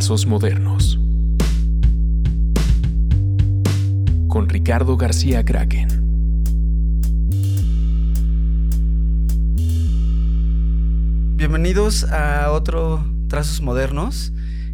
[0.00, 0.98] Trazos Modernos.
[4.28, 5.88] Con Ricardo García Kraken.
[11.36, 14.32] Bienvenidos a otro Trazos Modernos.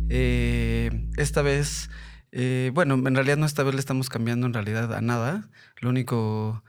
[0.09, 1.91] Eh, esta vez,
[2.31, 5.49] eh, bueno, en realidad no esta vez le estamos cambiando en realidad a nada.
[5.81, 6.63] Lo único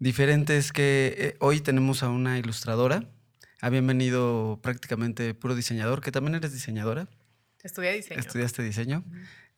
[0.00, 3.04] diferente es que eh, hoy tenemos a una ilustradora.
[3.60, 7.06] Habían venido prácticamente puro diseñador, que también eres diseñadora.
[7.62, 8.20] Estudié diseño.
[8.20, 9.04] Estudiaste diseño.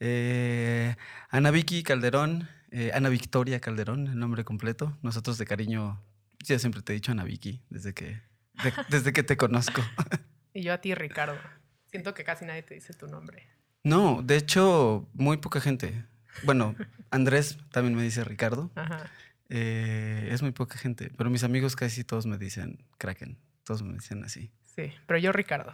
[0.01, 0.97] Eh,
[1.30, 4.98] Ana Vicky Calderón, eh, Ana Victoria Calderón, el nombre completo.
[5.02, 6.02] Nosotros de cariño,
[6.41, 8.20] yo siempre te he dicho Ana Vicky desde que,
[8.62, 9.83] de- desde que te conozco.
[10.55, 11.34] Y yo a ti, Ricardo.
[11.91, 13.48] Siento que casi nadie te dice tu nombre.
[13.84, 16.05] No, de hecho, muy poca gente.
[16.45, 16.75] Bueno,
[17.11, 18.70] Andrés también me dice Ricardo.
[18.75, 19.11] Ajá.
[19.48, 23.39] Eh, es muy poca gente, pero mis amigos casi todos me dicen Kraken.
[23.64, 24.53] Todos me dicen así.
[24.77, 25.73] Sí, pero yo, Ricardo.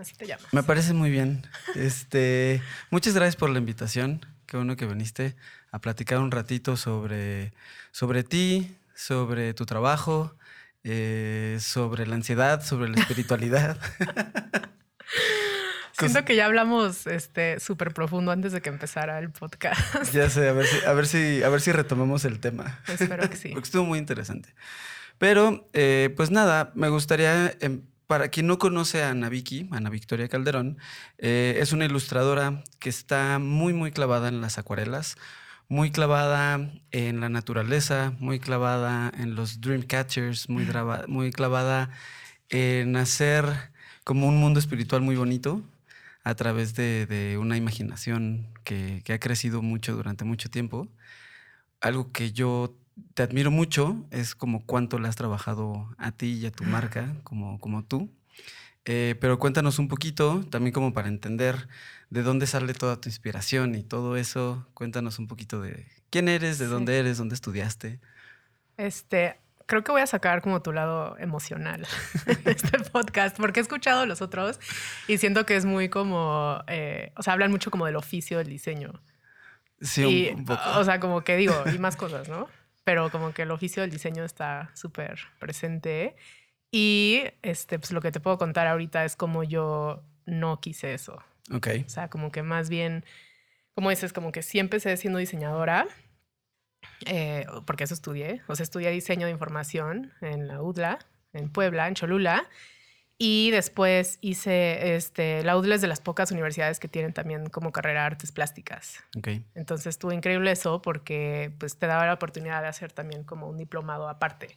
[0.00, 0.46] Así te llamas.
[0.52, 1.46] Me parece muy bien.
[1.74, 4.24] Este, muchas gracias por la invitación.
[4.46, 5.36] Qué bueno que viniste
[5.70, 7.52] a platicar un ratito sobre,
[7.92, 10.34] sobre ti, sobre tu trabajo,
[10.84, 13.78] eh, sobre la ansiedad, sobre la espiritualidad.
[15.98, 20.14] Siento que ya hablamos este súper profundo antes de que empezara el podcast.
[20.14, 22.80] ya sé, a ver si, a ver si, a ver si retomamos el tema.
[22.88, 23.48] Espero que sí.
[23.52, 24.54] Porque estuvo muy interesante.
[25.18, 29.88] Pero, eh, pues nada, me gustaría, em, para quien no conoce a Ana Vicky, Ana
[29.88, 30.78] Victoria Calderón,
[31.18, 35.14] eh, es una ilustradora que está muy, muy clavada en las acuarelas,
[35.68, 40.66] muy clavada en la naturaleza, muy clavada en los dream catchers, muy,
[41.30, 41.90] clavada
[42.48, 43.44] en hacer
[44.02, 45.62] como un mundo espiritual muy bonito
[46.24, 50.88] a través de, de una imaginación que, que ha crecido mucho durante mucho tiempo.
[51.80, 52.74] Algo que yo
[53.14, 57.14] te admiro mucho es como cuánto le has trabajado a ti y a tu marca
[57.24, 58.10] como, como tú.
[58.86, 61.68] Eh, pero cuéntanos un poquito, también como para entender
[62.08, 64.66] de dónde sale toda tu inspiración y todo eso.
[64.74, 66.70] Cuéntanos un poquito de quién eres, de Sí.
[66.70, 68.00] dónde eres, dónde estudiaste.
[68.78, 71.86] Este, creo que voy a sacar como tu lado emocional
[72.26, 74.58] en este podcast, porque he escuchado los otros
[75.06, 78.48] y siento que es muy como, eh, o sea, hablan mucho como del oficio del
[78.48, 79.02] diseño.
[79.82, 80.60] Sí, y, un, un poco.
[80.76, 82.48] O sea, como que digo, y más cosas, ¿no?
[82.90, 86.16] Pero como que el oficio del diseño está súper presente.
[86.72, 91.22] Y este, pues lo que te puedo contar ahorita es como yo no quise eso.
[91.52, 93.04] ok, O sea, como que más bien,
[93.76, 95.86] como dices, como que sí empecé siendo diseñadora,
[97.06, 98.42] eh, porque eso estudié.
[98.48, 100.98] O sea, estudié diseño de información en la UDLA,
[101.32, 102.48] en Puebla, en Cholula.
[103.22, 107.70] Y después hice, este, la UDLA es de las pocas universidades que tienen también como
[107.70, 108.96] carrera artes plásticas.
[109.14, 109.28] ok.
[109.54, 113.58] Entonces estuvo increíble eso porque pues te daba la oportunidad de hacer también como un
[113.58, 114.56] diplomado aparte.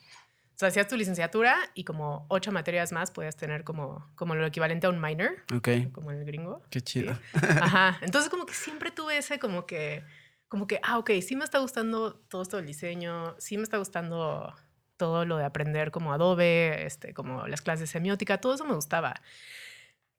[0.56, 4.46] O sea, hacías tu licenciatura y como ocho materias más podías tener como, como lo
[4.46, 6.64] equivalente a un minor, Ok, como en el gringo.
[6.70, 7.20] qué chido.
[7.34, 7.98] Ajá.
[8.02, 10.06] Entonces como que siempre tuve ese como que,
[10.48, 13.78] como que, ah, ok, sí me está gustando todo esto del diseño, sí me está
[13.78, 14.56] gustando
[14.98, 18.76] todo lo de aprender como Adobe, este, como las clases de semiótica, todo eso me
[18.76, 19.16] gustaba.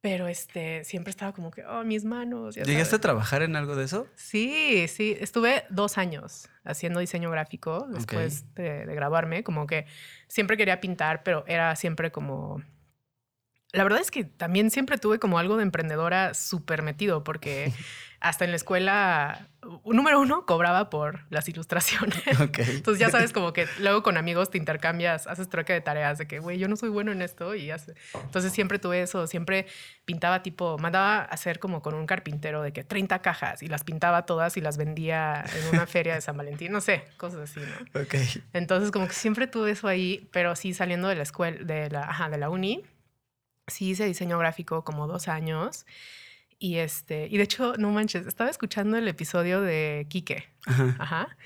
[0.00, 2.56] Pero este, siempre estaba como que, oh, mis manos.
[2.56, 4.06] ¿Llegaste a trabajar en algo de eso?
[4.16, 9.86] Sí, sí, estuve dos años haciendo diseño gráfico después de, de graduarme, como que
[10.28, 12.62] siempre quería pintar, pero era siempre como...
[13.72, 17.72] La verdad es que también siempre tuve como algo de emprendedora súper metido, porque
[18.24, 19.48] hasta en la escuela,
[19.84, 22.22] número uno, cobraba por las ilustraciones.
[22.40, 22.58] Ok.
[22.60, 26.26] Entonces ya sabes como que luego con amigos te intercambias, haces trueque de tareas de
[26.26, 27.94] que, güey, yo no soy bueno en esto y hace...
[28.14, 29.66] Entonces siempre tuve eso, siempre
[30.06, 33.84] pintaba tipo, mandaba a hacer como con un carpintero de que 30 cajas y las
[33.84, 37.60] pintaba todas y las vendía en una feria de San Valentín, no sé, cosas así,
[37.60, 38.00] ¿no?
[38.00, 38.14] Ok.
[38.54, 42.04] Entonces como que siempre tuve eso ahí, pero sí saliendo de la escuela, de la,
[42.04, 42.84] ajá, de la uni,
[43.66, 45.84] sí hice diseño gráfico como dos años.
[46.64, 50.48] Y este, y de hecho, no manches, estaba escuchando el episodio de Quique.
[50.64, 50.96] Ajá.
[50.98, 51.36] Ajá.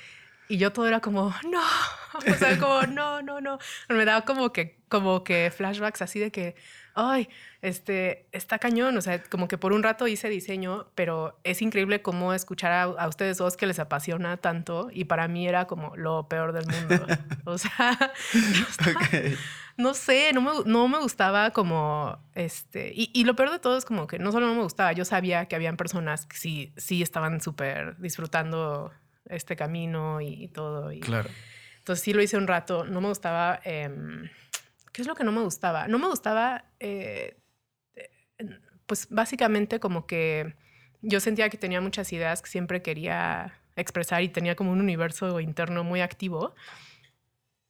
[0.48, 1.60] Y yo todo era como, no,
[2.14, 3.58] o sea, como, no, no, no.
[3.88, 6.54] Me daba como que, como que flashbacks así de que,
[7.00, 7.28] ay,
[7.62, 8.96] este, está cañón.
[8.96, 12.82] O sea, como que por un rato hice diseño, pero es increíble cómo escuchar a,
[12.82, 14.88] a ustedes dos que les apasiona tanto.
[14.92, 17.06] Y para mí era como lo peor del mundo.
[17.44, 17.96] O sea,
[18.34, 19.38] yo estaba- Ok.
[19.78, 23.78] no sé, no me, no me gustaba como, este, y, y lo peor de todo
[23.78, 26.72] es como que no solo no me gustaba, yo sabía que habían personas que sí,
[26.76, 28.92] sí estaban súper disfrutando
[29.30, 30.92] este camino y, y todo.
[30.92, 31.30] Y, Claro.
[31.78, 34.28] Entonces sí lo hice un rato, no me gustaba, em,
[34.98, 35.86] ¿qué es lo que no me gustaba?
[35.86, 37.36] No me gustaba, eh,
[37.94, 38.10] eh,
[38.84, 40.56] pues básicamente como que
[41.02, 45.38] yo sentía que tenía muchas ideas que siempre quería expresar y tenía como un universo
[45.38, 46.52] interno muy activo.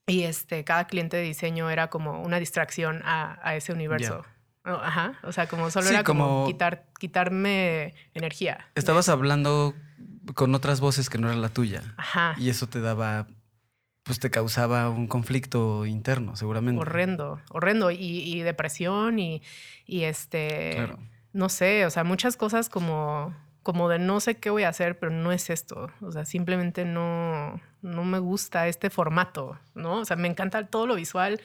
[0.06, 4.25] Y este, cada cliente de diseño era como una distracción a, a ese universo.
[4.64, 8.70] Oh, Ajá, o sea, como solo Sí, era como, como- quitar, quitarme energía.
[8.75, 9.75] Estabas hablando
[10.34, 11.82] con otras voces que no era la tuya.
[11.98, 13.26] Ajá, Y eso te daba,
[14.08, 16.81] pues te causaba un conflicto interno, seguramente.
[16.81, 17.90] horrendo, horrendo.
[17.93, 19.43] Y, y depresión y,
[19.87, 20.99] y este, Claro.
[21.32, 23.32] no sé, o sea, muchas cosas como,
[23.62, 25.90] como de no sé qué voy a hacer, pero no es esto.
[26.00, 29.99] O sea, simplemente no, no me gusta este formato, ¿no?
[30.00, 31.40] O sea, me encanta todo lo visual.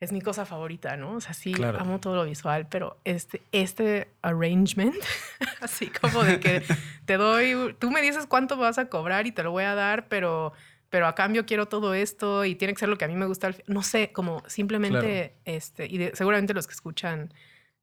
[0.00, 1.14] Es mi cosa favorita, ¿no?
[1.14, 1.80] O sea, sí, Claro.
[1.80, 4.94] amo todo lo visual, pero este, este arrangement,
[5.60, 6.62] así como de que
[7.04, 10.06] te doy, tú me dices cuánto vas a cobrar y te lo voy a dar,
[10.08, 10.52] pero,
[10.90, 13.26] pero a cambio quiero todo esto y tiene que ser lo que a mí me
[13.26, 13.50] gusta.
[13.66, 17.32] No sé, como simplemente, este, y de- seguramente los que escuchan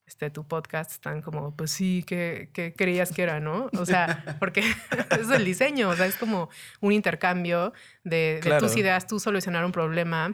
[0.07, 3.69] este, tu podcast están como, pues sí, ¿qué, qué creías que era, no?
[3.77, 4.61] O sea, porque
[5.19, 6.49] es el diseño, o sea, es como
[6.79, 7.73] un intercambio
[8.03, 8.67] de, de Claro.
[8.67, 10.33] tus ideas, tú solucionar un problema.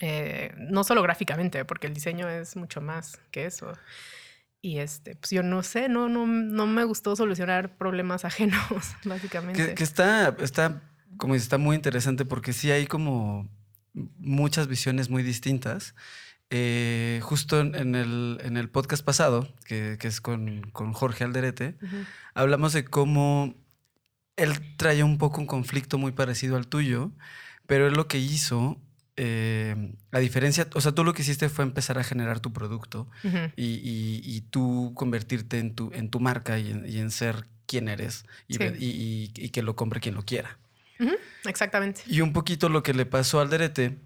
[0.00, 3.72] eh, no solo gráficamente, porque el diseño es mucho más que eso.
[4.62, 9.68] Y este, pues yo no sé, no, no, no me gustó solucionar problemas ajenos, básicamente.
[9.68, 10.82] Que, que está, está,
[11.16, 13.48] como dices, está muy interesante porque sí hay como
[14.18, 15.94] muchas visiones muy distintas.
[16.50, 21.76] Eh, justo en, el, en el podcast pasado, que, que es con, con Jorge Alderete,
[22.34, 23.54] hablamos de cómo
[24.36, 27.10] él traía un poco un conflicto muy parecido al tuyo,
[27.66, 28.80] pero él lo que hizo,
[29.16, 33.08] eh, a diferencia, o sea, tú lo que hiciste fue empezar a generar tu producto
[33.56, 37.46] y, y- y tú convertirte en tu, en tu marca y en, y en ser
[37.66, 38.58] quien eres Sí.
[39.34, 40.58] y que lo compre quien lo quiera.
[41.44, 42.02] Exactamente.
[42.06, 43.98] Y un poquito lo que le pasó al Derete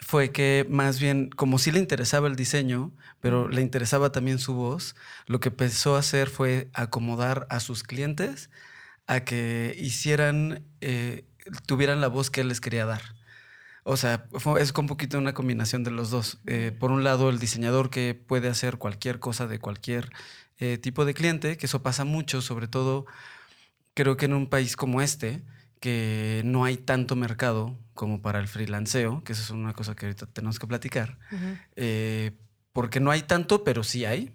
[0.00, 4.54] fue que más bien, como sí le interesaba el diseño, pero le interesaba también su
[4.54, 4.94] voz,
[5.26, 8.50] lo que empezó a hacer fue acomodar a sus clientes
[9.06, 11.24] a que hicieran, eh,
[11.66, 13.02] tuvieran la voz que él les quería dar.
[13.84, 16.38] O sea, fue- es un poquito una combinación de los dos.
[16.46, 20.10] Eh, por un lado, el diseñador que puede hacer cualquier cosa de cualquier
[20.58, 23.06] eh, tipo de cliente, que eso pasa mucho, sobre todo
[23.94, 25.42] creo que en un país como este,
[25.84, 30.06] que no hay tanto mercado como para el freelanceo, que eso es una cosa que
[30.06, 31.18] ahorita tenemos que platicar,
[31.76, 32.30] eh,
[32.72, 34.32] porque no hay tanto, pero sí hay.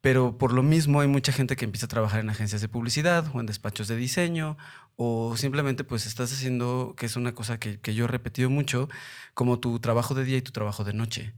[0.00, 3.24] Pero por lo mismo hay mucha gente que empieza a trabajar en agencias de publicidad
[3.32, 4.56] o en despachos de diseño
[4.96, 8.88] o simplemente pues estás haciendo, que es una cosa que, que yo he repetido mucho,
[9.34, 11.34] como tu trabajo de día y tu trabajo de noche.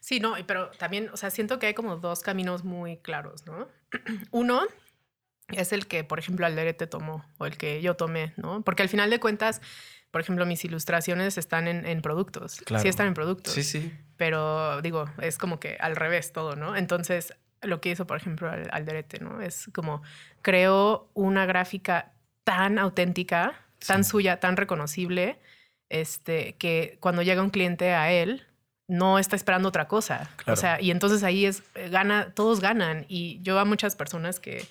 [0.00, 3.68] Sí, no, pero también, o sea, siento que hay como dos caminos muy claros, ¿no?
[4.30, 4.62] Uno
[5.48, 8.62] es el que, por ejemplo, Alderete tomó o el que yo tomé, ¿no?
[8.62, 9.60] Porque al final de cuentas,
[10.10, 12.60] por ejemplo, mis ilustraciones están en, en productos.
[12.64, 12.82] Claro.
[12.82, 13.52] Sí están en productos.
[13.52, 13.92] Sí, sí.
[14.16, 16.76] Pero digo, es como que al revés todo, ¿no?
[16.76, 19.40] Entonces, lo que hizo, por ejemplo, Al- Alderete, ¿no?
[19.40, 20.02] Es como
[20.42, 22.12] creó una gráfica
[22.44, 23.54] tan auténtica,
[23.86, 24.10] tan Sí.
[24.10, 25.38] suya, tan reconocible,
[25.90, 28.46] este, que cuando llega un cliente a él,
[28.86, 30.30] no está esperando otra cosa.
[30.32, 30.60] O Claro.
[30.60, 33.06] sea, y entonces ahí es, gana, todos ganan.
[33.08, 34.66] Y yo a muchas personas que,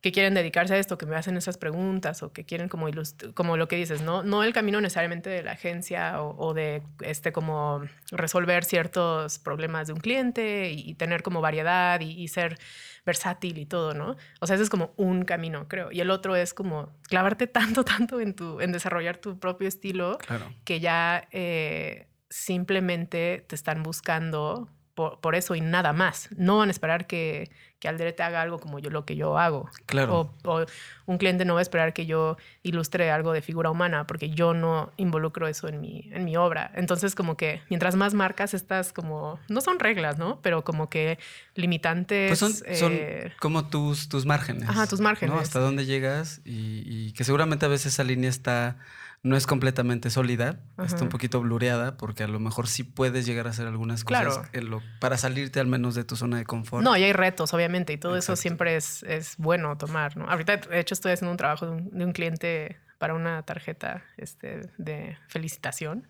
[0.00, 2.86] que quieren dedicarse a esto, que me hacen esas preguntas o que quieren como,
[3.34, 4.22] como lo que dices, ¿no?
[4.22, 9.88] No el camino necesariamente de la agencia o, o de este como resolver ciertos problemas
[9.88, 12.58] de un cliente y, y tener como variedad y, y ser
[13.04, 14.16] versátil y todo, ¿no?
[14.40, 15.92] O sea, ese es como un camino, creo.
[15.92, 20.16] Y el otro es como clavarte tanto, tanto en, tu, en desarrollar tu propio estilo
[20.18, 20.46] Claro.
[20.64, 26.28] que ya eh, simplemente te están buscando por, por eso y nada más.
[26.36, 29.68] No van a esperar que, que Alderete haga algo como yo lo que yo hago.
[29.86, 30.32] Claro.
[30.44, 30.66] O, o
[31.06, 34.52] un cliente no va a esperar que yo ilustre algo de figura humana porque yo
[34.54, 36.70] no involucro eso en mi, en mi obra.
[36.74, 40.40] Entonces, como que mientras más marcas estas como, no son reglas, ¿no?
[40.42, 41.18] Pero como que
[41.54, 42.28] limitantes.
[42.28, 44.68] Pues son, son eh, como tus, tus márgenes.
[44.68, 45.04] Ajá, tus ¿no?
[45.04, 45.40] márgenes.
[45.40, 48.76] Hasta dónde llegas y, y que seguramente a veces esa línea está,
[49.22, 53.46] no es completamente sólida, está un poquito blureada porque a lo mejor sí puedes llegar
[53.46, 54.48] a hacer algunas cosas Claro.
[54.52, 56.82] en lo- para salirte al menos de tu zona de confort.
[56.82, 60.28] No, y hay retos, obviamente, y todo eso siempre es, es bueno tomar, ¿no?
[60.30, 64.02] Ahorita, de hecho, estoy haciendo un trabajo de un, de un cliente para una tarjeta
[64.16, 66.08] este, de felicitación,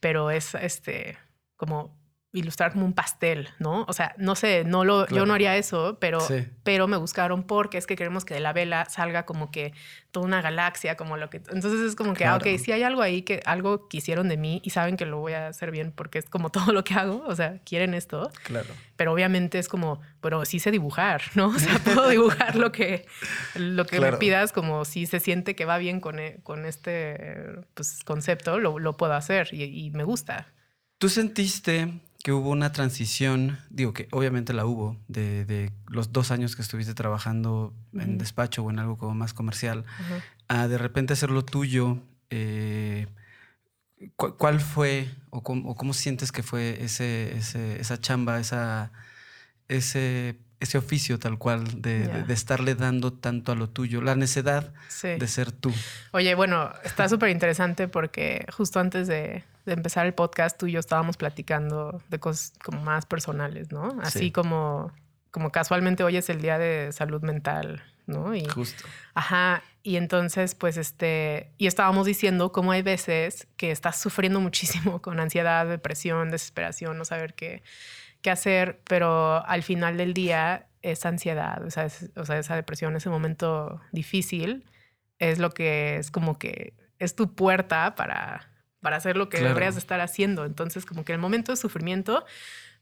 [0.00, 1.16] pero es este
[1.56, 1.96] como
[2.34, 3.84] ilustrar como un pastel, ¿no?
[3.88, 5.26] O sea, no sé, no lo, yo Claro.
[5.26, 6.46] no haría eso, pero, Sí.
[6.62, 9.74] pero me buscaron porque es que queremos que de la vela salga como que
[10.12, 11.36] toda una galaxia, como lo que...
[11.38, 12.58] Entonces es como que, ah, ok, Claro.
[12.58, 15.48] si hay algo ahí que algo quisieron de mí y saben que lo voy a
[15.48, 18.68] hacer bien porque es como todo lo que hago, o sea, quieren esto, Claro.
[18.96, 21.48] pero obviamente es como, pero sí sé dibujar, ¿no?
[21.48, 23.04] O sea, puedo dibujar lo que,
[23.56, 24.12] lo que Claro.
[24.12, 28.58] me pidas, como si se siente que va bien con, e- con este pues, concepto,
[28.58, 30.46] lo, lo puedo hacer y, y me gusta.
[30.98, 36.30] ¿Tú sentiste que hubo una transición, digo que obviamente la hubo, de, de los dos
[36.30, 39.84] años que estuviste trabajando en despacho o en algo como más comercial,
[40.48, 41.98] a de repente hacer lo tuyo,
[42.30, 43.08] eh,
[44.16, 48.92] cu- ¿cuál fue o cómo, o cómo sientes que fue ese, ese- esa chamba, esa,
[49.68, 54.72] ese, ese oficio tal cual de, de- estarle dando tanto a lo tuyo, la necesidad
[54.88, 55.08] Sí.
[55.08, 55.72] de ser tú?
[56.12, 60.72] Oye, bueno, está súper interesante porque justo antes de, de empezar el podcast, tú y
[60.72, 63.96] yo estábamos platicando de cosas como más personales, ¿no?
[64.02, 64.30] Así Sí.
[64.32, 64.92] como,
[65.30, 68.34] como casualmente hoy es el día de salud mental, ¿no?
[68.34, 68.84] Y, Justo.
[69.14, 75.00] Ajá, y entonces, pues, este, y estábamos diciendo cómo hay veces que estás sufriendo muchísimo
[75.02, 77.62] con ansiedad, depresión, desesperación, no saber qué,
[78.20, 82.56] qué hacer, pero al final del día, esa ansiedad, o sea, es- o sea, esa
[82.56, 84.64] depresión, ese momento difícil,
[85.18, 88.50] es lo que es como que es tu puerta para,
[88.82, 89.48] para hacer lo que Claro.
[89.54, 90.44] deberías de estar haciendo.
[90.44, 92.26] Entonces, como que el momento de sufrimiento,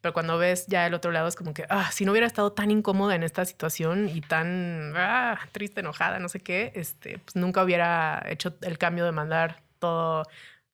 [0.00, 2.52] pero cuando ves ya el otro lado es como que, ah, si no hubiera estado
[2.52, 7.36] tan incómoda en esta situación y tan ah, triste, enojada, no sé qué, este, pues
[7.36, 10.24] nunca hubiera hecho el cambio de mandar todo,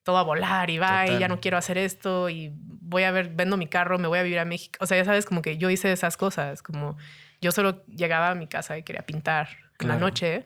[0.04, 3.30] todo a volar y va y ya no quiero hacer esto y voy a ver,
[3.30, 4.78] vendo mi carro, me voy a vivir a México.
[4.80, 6.96] O sea, ya sabes, como que yo hice esas cosas, como
[7.40, 9.48] yo solo llegaba a mi casa y quería pintar
[9.80, 10.44] en la noche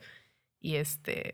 [0.59, 1.33] y este,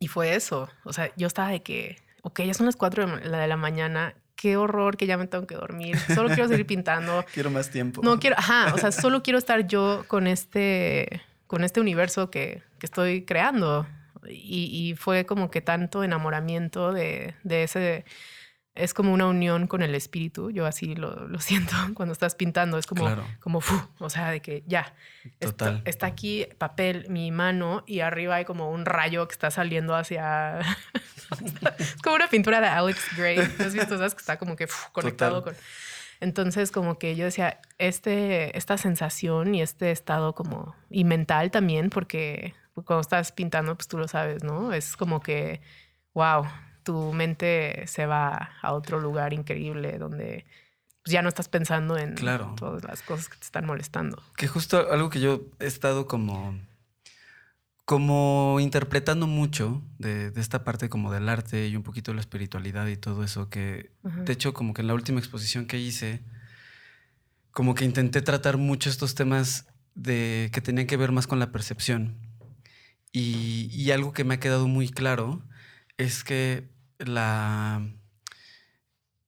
[0.00, 0.68] y fue eso.
[0.82, 3.56] O sea, yo estaba de que, ok, ya son las 4 de la, de la
[3.56, 7.24] mañana, qué horror que ya me tengo que dormir, solo quiero seguir pintando.
[7.34, 8.00] Quiero más tiempo.
[8.02, 12.62] No quiero, ajá, o sea, solo quiero estar yo con este, con este universo que,
[12.78, 13.86] que estoy creando.
[14.28, 18.04] Y, y fue como que tanto enamoramiento de, de ese,
[18.74, 20.50] es como una unión con el espíritu.
[20.50, 23.24] Yo así lo, lo siento cuando estás pintando, es como, Claro.
[23.40, 24.94] como, fu, o sea, de que ya,
[25.38, 25.82] Total.
[25.84, 30.60] está aquí papel, mi mano, y arriba hay como un rayo que está saliendo hacia...
[31.78, 33.38] es como una pintura de Alex Gray.
[33.38, 35.54] ¿Has visto esas que está como que fu, conectado Total.
[35.54, 35.62] con...
[36.20, 41.90] Entonces, como que yo decía, este, esta sensación y este estado como, y mental también,
[41.90, 44.72] porque cuando estás pintando, pues tú lo sabes, ¿no?
[44.72, 45.60] Es como que,
[46.14, 46.46] wow,
[46.82, 50.44] tu mente se va a otro lugar increíble donde
[51.02, 52.54] pues, ya no estás pensando en Claro.
[52.58, 54.22] todas las cosas que te están molestando.
[54.36, 56.58] Que justo algo que yo he estado como,
[57.84, 62.20] como interpretando mucho de, de esta parte como del arte y un poquito de la
[62.20, 64.22] espiritualidad y todo eso, que Ajá.
[64.22, 66.22] de hecho como que en la última exposición que hice,
[67.50, 71.52] como que intenté tratar mucho estos temas de que tenían que ver más con la
[71.52, 72.16] percepción.
[73.14, 75.42] Y, y algo que me ha quedado muy claro
[76.02, 76.68] es que
[76.98, 77.86] la,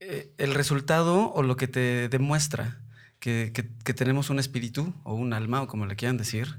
[0.00, 2.80] eh, el resultado o lo que te demuestra
[3.20, 6.58] que, que- que tenemos un espíritu o un alma o como le quieran decir,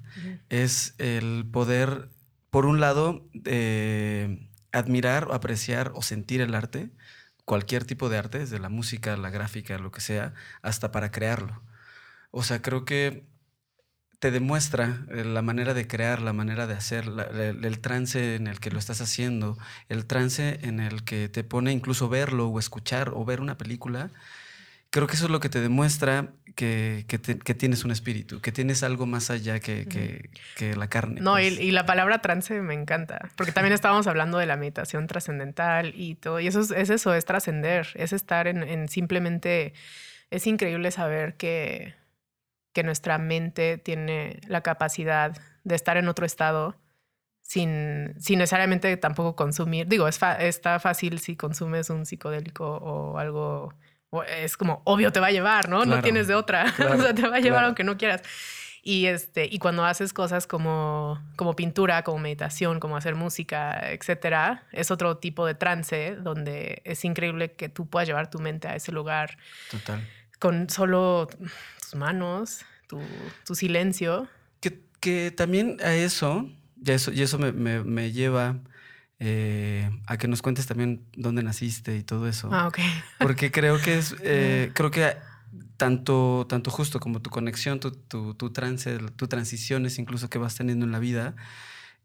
[0.50, 2.10] es el poder,
[2.50, 6.90] por un lado, eh, admirar, apreciar o sentir el arte,
[7.46, 11.62] cualquier tipo de arte, desde la música, la gráfica, lo que sea, hasta para crearlo.
[12.32, 13.28] O sea, creo que
[14.26, 18.34] te demuestra eh, la manera de crear, la manera de hacer, la- el, el trance
[18.36, 19.56] en el que lo estás haciendo,
[19.88, 24.10] el trance en el que te pone incluso verlo o escuchar o ver una película.
[24.90, 28.42] Creo que eso es lo que te demuestra que, que te- que tienes un espíritu,
[28.42, 31.22] que tienes algo más allá que, que- que la carne.
[31.22, 31.60] No, y, pues.
[31.60, 36.16] y la palabra trance me encanta, porque también estábamos hablando de la meditación trascendental y
[36.16, 39.74] todo, y eso es, es eso, es trascender, es estar en, en simplemente,
[40.32, 41.94] es increíble saber que,
[42.76, 46.76] que nuestra mente tiene la capacidad de estar en otro estado
[47.42, 53.74] sin, sin necesariamente tampoco consumir, digo, es está fácil si consumes un psicodélico o algo,
[54.10, 55.86] o es como obvio te va a llevar, ¿no?
[55.86, 57.68] No tienes de otra, claro, o sea, te va a llevar claro.
[57.68, 58.24] aunque no quieras.
[58.84, 64.64] Y, este, y cuando haces cosas como, como pintura, como meditación, como hacer música, etcétera,
[64.74, 68.76] es otro tipo de trance donde es increíble que tú puedas llevar tu mente a
[68.76, 69.38] ese lugar
[69.72, 70.06] Total.
[70.40, 71.30] con solo
[71.96, 73.00] tus manos, tu,
[73.46, 74.28] tu silencio.
[74.60, 76.50] Que, que también a eso,
[76.84, 78.60] y eso, y eso me, me- me lleva
[79.20, 82.50] eh, a que nos cuentes también dónde naciste y todo eso.
[82.52, 82.80] Ah, ok.
[83.20, 85.16] Porque creo que es, eh, creo que
[85.78, 90.56] tanto, tanto justo como tu conexión, tu, tu, tu trance, tu transiciones incluso que vas
[90.56, 91.36] teniendo en la vida,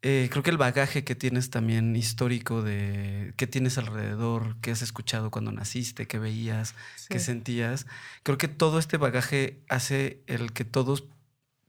[0.02, 4.82] eh, creo que el bagaje que tienes también histórico de qué tienes alrededor, qué has
[4.82, 6.74] escuchado cuando naciste, qué veías,
[7.08, 7.26] qué Sí.
[7.26, 7.86] sentías,
[8.22, 11.04] creo que todo este bagaje hace el que todos,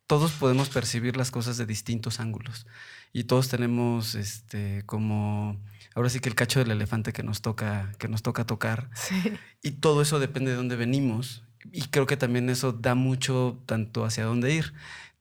[0.08, 2.68] todos podemos percibir las cosas de distintos ángulos
[3.14, 5.60] y todos tenemos este como
[5.96, 9.34] ahora sí que el cacho del elefante que nos toca que nos toca tocar Sí.
[9.62, 11.44] y todo eso depende de dónde venimos.
[11.72, 14.74] Y creo que también eso da mucho tanto hacia dónde ir.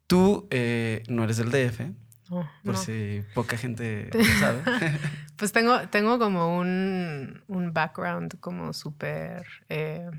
[0.06, 1.92] Tú eh, no eres del DF,
[2.30, 2.76] Por no.
[2.76, 4.62] si poca gente lo sabe.
[5.36, 10.10] Pues tengo, tengo como un, un background como súper, eh,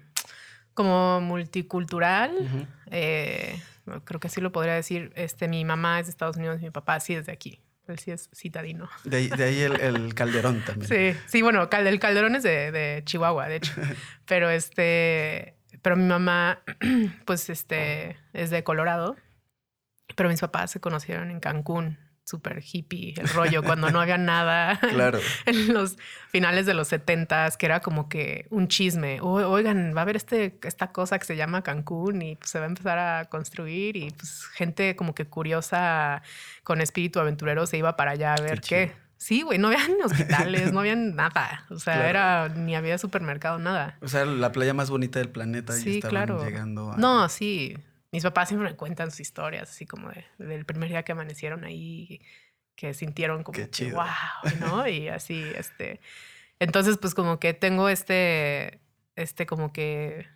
[0.74, 2.32] como multicultural.
[2.88, 3.62] Eh,
[4.04, 5.12] creo que así lo podría decir.
[5.16, 7.62] Este, mi mamá es de Estados Unidos, mi papá sí es de aquí.
[7.88, 8.90] Él sí es citadino.
[9.04, 10.90] De ahí, de ahí el, el calderón también.
[10.90, 13.74] Sí, sí, bueno, el calderón es de, de Chihuahua, de hecho.
[14.26, 16.62] Pero este, pero mi mamá,
[17.26, 19.16] pues este, es de Colorado.
[20.16, 24.80] Pero mis papás se conocieron en Cancún, súper hippie, el rollo, cuando no había nada.
[24.92, 25.20] Claro.
[25.46, 25.98] En los
[26.30, 29.20] finales de los setentas, que era como que un chisme.
[29.22, 32.60] O- Oigan, va a haber este, esta cosa que se llama Cancún y pues, se
[32.60, 36.22] va a empezar a construir y pues gente como que curiosa
[36.64, 38.94] con espíritu aventurero se iba para allá a ver qué.
[39.18, 41.66] Sí, güey, no había ni hospitales, no había nada.
[41.70, 42.10] O sea, Claro.
[42.10, 43.98] era ni había supermercado, nada.
[44.02, 46.44] O sea, la playa más bonita del planeta y Sí, estaban claro.
[46.44, 46.98] llegando a...
[46.98, 47.78] No, sí.
[48.12, 51.64] Mis papás siempre me cuentan sus historias, así como de- del primer día que amanecieron
[51.64, 52.22] ahí,
[52.76, 53.98] que sintieron como Qué chido.
[53.98, 54.06] wow,
[54.60, 54.88] ¿no?
[54.88, 56.00] Y así, este.
[56.60, 58.80] Entonces, pues como que tengo este,
[59.16, 60.28] este como que,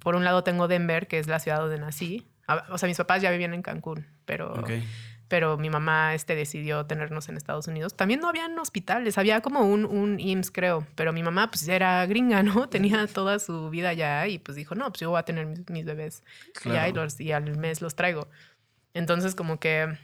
[0.00, 2.26] por un lado tengo Denver, que es la ciudad donde nací.
[2.48, 4.70] A- O sea, mis papás ya vivían en Cancún, pero Ok.
[5.32, 7.96] Pero mi mamá este, decidió tenernos en Estados Unidos.
[7.96, 12.04] También no habían hospitales, había como un, un IMSS, creo, pero mi mamá pues era
[12.04, 12.68] gringa, ¿no?
[12.68, 15.66] Tenía toda su vida allá y pues dijo, no, pues yo voy a tener mis,
[15.70, 16.22] mis bebés
[16.66, 17.04] allá y, Claro.
[17.04, 18.28] los, y al mes los traigo.
[18.92, 19.96] Entonces como que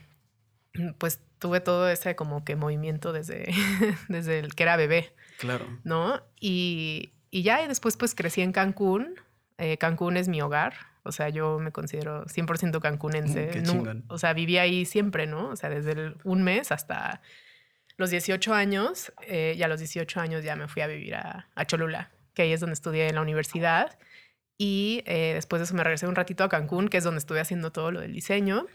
[0.97, 3.53] pues tuve todo ese como que movimiento desde,
[4.07, 5.13] desde el que era bebé.
[5.37, 5.67] Claro.
[5.83, 6.23] ¿no?
[6.39, 9.13] Y, y ya, y después pues crecí en Cancún.
[9.59, 10.73] Eh, Cancún es mi hogar.
[11.09, 13.49] O sea, yo me considero 100% cancunense.
[13.51, 14.05] Qué chingón.
[14.07, 15.49] o sea, viví ahí siempre, ¿no?
[15.49, 17.21] O sea, desde el- un mes hasta
[17.97, 19.11] los 18 años.
[19.27, 22.43] eh, y a los 18 años ya me fui a vivir a, a Cholula, que
[22.43, 23.97] ahí es donde estudié en la universidad.
[24.57, 27.39] Y eh, después de eso me regresé un ratito a Cancún, que es donde estuve
[27.41, 28.65] haciendo todo lo del diseño.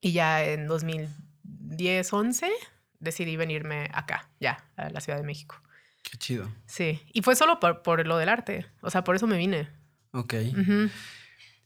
[0.00, 2.48] Y ya en 2010, 11,
[2.98, 5.60] decidí venirme acá, ya, a la Ciudad de México.
[6.02, 6.50] Qué chido.
[6.66, 9.68] Sí, y fue solo por, por lo del arte, o sea, por eso me vine.
[10.12, 10.34] Ok.
[10.58, 10.90] Ujú.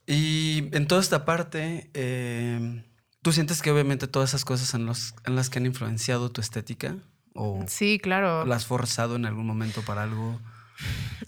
[0.07, 2.85] Y en toda esta parte, eh,
[3.23, 6.41] ¿tú sientes que obviamente todas esas cosas en, los, en las que han influenciado tu
[6.41, 6.97] estética?
[7.35, 8.45] ¿O Sí, claro.
[8.45, 10.41] la has forzado en algún momento para algo?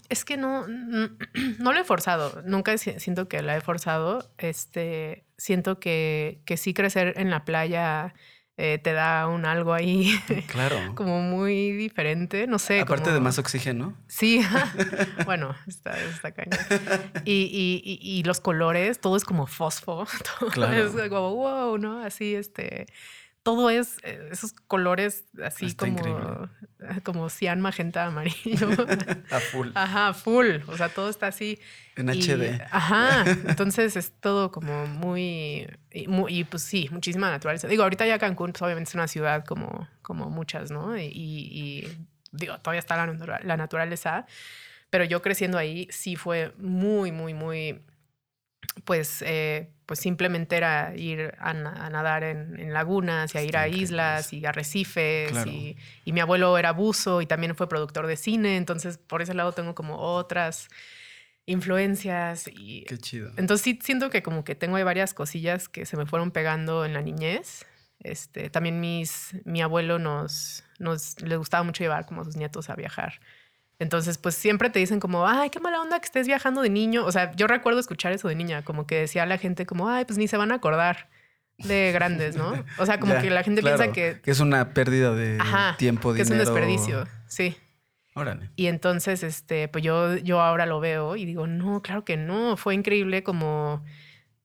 [0.09, 1.09] Es que no, no,
[1.59, 4.31] no lo he forzado, nunca si- siento que la he forzado.
[4.37, 8.13] Este, siento que, que sí crecer en la playa
[8.57, 10.75] eh, te da un algo ahí Claro.
[10.95, 12.79] como muy diferente, no sé.
[12.81, 13.95] Aparte como- de más oxígeno.
[14.07, 14.41] Sí,
[15.25, 16.57] bueno, está, está cañón.
[17.23, 20.05] Y, y- y- y los colores, todo es como fosfo,
[20.39, 20.73] todo Claro.
[20.87, 22.01] es como wow, ¿no?
[22.03, 22.87] Así, este,
[23.47, 27.01] todo es eh, esos colores así Está como, increíble.
[27.03, 28.67] como cian, magenta, amarillo.
[29.31, 29.69] A full.
[29.73, 31.57] Ajá, full, o sea, todo está así.
[31.95, 32.61] En Y- HD.
[32.71, 37.69] Ajá, entonces es todo como muy y, pues sí, muchísima naturaleza.
[37.69, 40.97] Digo, ahorita ya Cancún, pues obviamente es una ciudad como, como muchas, ¿no?
[40.97, 41.97] Y, y-
[42.33, 44.25] digo, todavía está la, la naturaleza,
[44.89, 47.81] pero yo creciendo ahí sí fue muy, muy, muy,
[48.87, 53.43] pues, eh, pues simplemente era ir a, na- a nadar en, en lagunas y a
[53.43, 55.51] ir a islas y arrecifes Claro.
[55.51, 59.33] y, y mi abuelo era buzo y también fue productor de cine, entonces por ese
[59.33, 60.69] lado tengo como otras
[61.45, 63.31] influencias y Qué chido.
[63.37, 66.85] entonces sí siento que como que tengo ahí varias cosillas que se me fueron pegando
[66.85, 67.65] en la niñez.
[67.99, 72.69] Este, también mis, mi abuelo nos, nos le gustaba mucho llevar como a sus nietos
[72.69, 73.19] a viajar.
[73.79, 77.05] Entonces, pues siempre te dicen como, ay, qué mala onda que estés viajando de niño.
[77.05, 80.05] O sea, yo recuerdo escuchar eso de niña, como que decía la gente como, ay,
[80.05, 81.09] pues ni se van a acordar
[81.59, 82.63] de grandes, ¿no?
[82.79, 83.77] O sea, como Ya, que la gente claro.
[83.77, 86.41] piensa que, Que es una pérdida de ajá, tiempo, que dinero.
[86.43, 87.07] es un desperdicio.
[87.27, 87.55] Sí.
[88.15, 88.49] Órale.
[88.55, 92.57] Y entonces, este, pues yo, yo ahora lo veo y digo, no, claro que no.
[92.57, 93.83] Fue increíble como,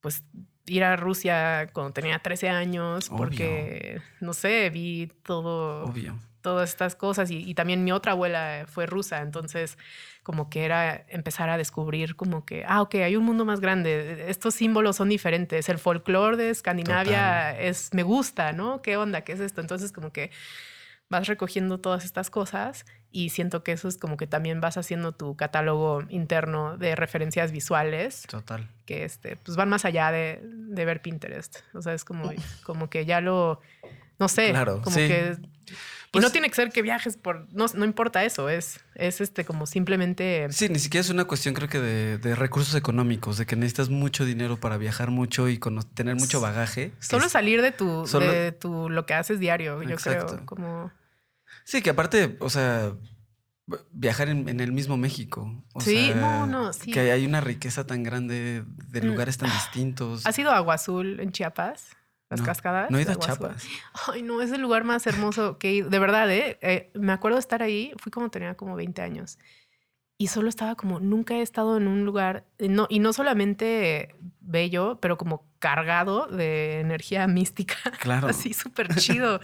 [0.03, 0.25] pues,
[0.67, 3.17] ir a Rusia cuando tenía 13 años, Obvio.
[3.17, 6.19] porque, no sé, vi todo, Obvio.
[6.43, 7.31] Todas estas cosas.
[7.31, 9.79] Y, y también mi otra abuela fue rusa, entonces,
[10.23, 14.27] como que era empezar a descubrir como que, ah, ok, hay un mundo más grande.
[14.29, 15.69] Estos símbolos son diferentes.
[15.69, 18.83] El folclore de Escandinavia es, me gusta, ¿no?
[18.83, 19.23] ¿Qué onda?
[19.23, 19.61] ¿Qué es esto?
[19.61, 20.31] Entonces, como que
[21.09, 25.13] vas recogiendo todas estas cosas y siento que eso es como que también vas haciendo
[25.13, 28.71] tu catálogo interno de referencias visuales Total.
[28.87, 31.59] que este, pues van más allá de, de ver Pinterest.
[31.75, 32.33] O sea, es como,
[32.65, 33.61] como que ya lo,
[34.23, 35.09] no sé, Claro, como sí.
[35.09, 35.37] que...
[35.41, 37.49] Y Pues- no tiene que ser que viajes por...
[37.55, 40.47] No, no importa eso, es, es este como simplemente...
[40.51, 43.89] Sí, ni siquiera es una cuestión, creo que de, de recursos económicos, de que necesitas
[43.89, 46.93] mucho dinero para viajar mucho y cono- tener mucho bagaje.
[47.01, 50.27] Solo es- salir de tu, solo- de tu, lo que haces diario, yo Exacto.
[50.35, 50.47] creo.
[50.47, 50.93] Como...
[51.65, 52.93] Sí, que aparte, o sea,
[53.91, 55.65] viajar en, en el mismo México.
[55.73, 56.91] o Sí, sea, no, no, sí.
[56.93, 59.07] Que hay una riqueza tan grande de Mm.
[59.07, 60.27] lugares tan distintos.
[60.27, 61.97] ¿Has ido a Agua Azul en Chiapas?
[62.33, 62.91] Las No, cascadas.
[62.91, 63.17] No he ido a?
[63.17, 63.67] Chiapas.
[64.09, 65.91] Ay, no, es el lugar más hermoso que he ido.
[65.91, 66.59] De verdad, ¿eh?
[66.63, 69.39] Eh, Me acuerdo de estar ahí, fui como tenía como 20 años.
[70.17, 74.15] Y solo estaba como, nunca he estado en un lugar, eh, no, y no solamente
[74.41, 77.77] bello, pero como cargado de energía mística.
[78.01, 78.29] Claro.
[78.29, 79.41] Así súper chido.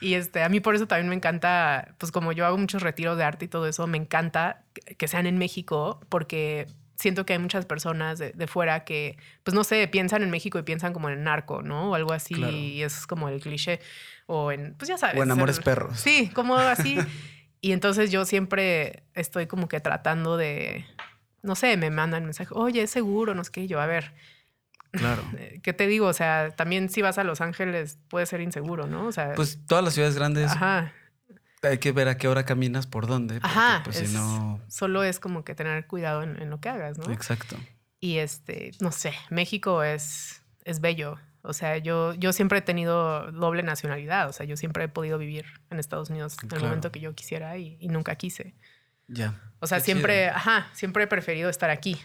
[0.00, 3.16] Y este, a mí por eso también me encanta, pues como yo hago muchos retiros
[3.16, 7.32] de arte y todo eso, me encanta que- que sean en México porque siento que
[7.34, 10.92] hay muchas personas de, de fuera que, pues no sé, piensan en México y piensan
[10.92, 11.90] como en narco, ¿no?
[11.90, 12.56] O algo así, Claro.
[12.56, 13.80] y eso es como el cliché.
[14.26, 15.18] O en, pues ya sabes.
[15.18, 15.98] O en Amores el- Perros.
[16.00, 16.96] Sí, como así.
[17.60, 20.84] y entonces yo siempre estoy como que tratando de,
[21.42, 24.12] no sé, me mandan mensaje, oye, es seguro, no sé qué, y yo, a ver,
[24.92, 25.22] Claro.
[25.38, 26.06] eh, ¿qué te digo?
[26.06, 29.06] O sea, también si vas a Los Ángeles puede ser inseguro, ¿no?
[29.06, 30.92] O sea, Pues todas las ciudades grandes ajá,
[31.66, 33.40] hay que ver a qué hora caminas, por dónde.
[33.40, 33.80] porque, ajá.
[33.84, 34.60] Pues es- si no.
[34.68, 37.12] Solo es como que tener cuidado en, en lo que hagas, ¿no?
[37.12, 37.56] Exacto.
[38.00, 41.16] Y este, no sé, México es, es bello.
[41.42, 44.28] O sea, yo, yo siempre he tenido doble nacionalidad.
[44.28, 46.64] O sea, yo siempre he podido vivir en Estados Unidos en el Claro.
[46.66, 48.54] momento que yo quisiera y, y nunca quise.
[49.08, 49.38] Ya.
[49.60, 50.36] O sea, Qué siempre, chido.
[50.36, 51.98] ajá, siempre he preferido estar aquí.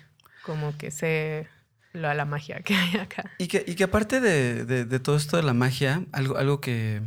[0.44, 1.48] Como que sé
[1.94, 3.32] la, la magia que hay acá.
[3.38, 6.60] Y que, y que aparte de, de- de todo esto de la magia, algo, algo
[6.60, 7.02] que,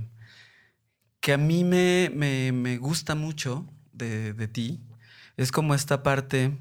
[1.23, 4.81] que a mí me, me- me gusta mucho de, de ti
[5.39, 6.59] es como esta parte,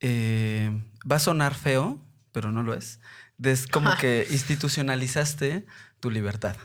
[0.00, 0.70] eh,
[1.10, 2.00] va a sonar feo,
[2.32, 3.00] pero no lo es,
[3.42, 5.66] es como que institucionalizaste
[6.00, 6.56] tu libertad.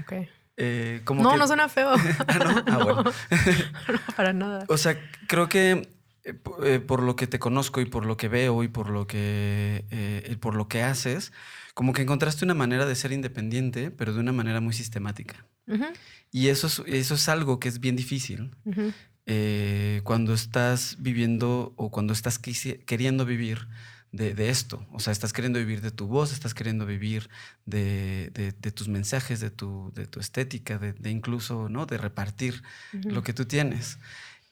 [0.00, 0.12] Ok.
[0.56, 1.92] Eh, como No, que- no suena feo.
[2.28, 2.64] Ah, ¿no?
[2.66, 3.02] Ah, bueno.
[3.88, 4.64] no, para nada.
[4.68, 4.96] O sea,
[5.26, 5.88] creo que
[6.24, 8.90] eh, po- eh, por lo que te conozco y por lo que veo y por
[8.90, 11.32] lo que, eh, y por lo que haces,
[11.74, 15.46] como que encontraste una manera de ser independiente, pero de una manera muy sistemática.
[15.70, 15.84] Ujú,
[16.32, 18.92] Y eso es, eso es algo que es bien difícil ujú,
[19.26, 23.68] eh, cuando estás viviendo o cuando estás queriendo vivir
[24.12, 24.84] de, de esto.
[24.92, 27.28] O sea, estás queriendo vivir de tu voz, estás queriendo vivir
[27.64, 31.86] de, de- de tus mensajes, de tu, de tu estética, de, incluso, ¿no?
[31.86, 33.10] De repartir ujú.
[33.10, 33.98] lo que tú tienes.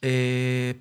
[0.01, 0.79] Eh,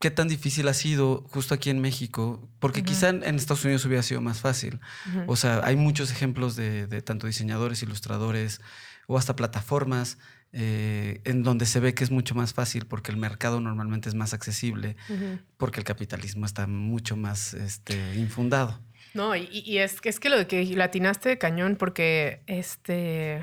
[0.00, 2.48] ¿Qué tan difícil ha sido justo aquí en México?
[2.60, 2.90] Porque Ujú.
[2.90, 4.78] quizá en en Estados Unidos hubiera sido más fácil.
[5.08, 5.32] Ujú.
[5.32, 8.60] O sea, hay muchos ejemplos de, de tanto diseñadores, ilustradores
[9.10, 10.18] o hasta plataformas
[10.52, 14.14] eh, en donde se ve que es mucho más fácil porque el mercado normalmente es
[14.14, 14.96] más accesible,
[15.56, 18.80] porque el capitalismo está mucho más este, infundado.
[19.14, 23.40] No, y, y es, que- es que lo de que latinaste de cañón, porque este.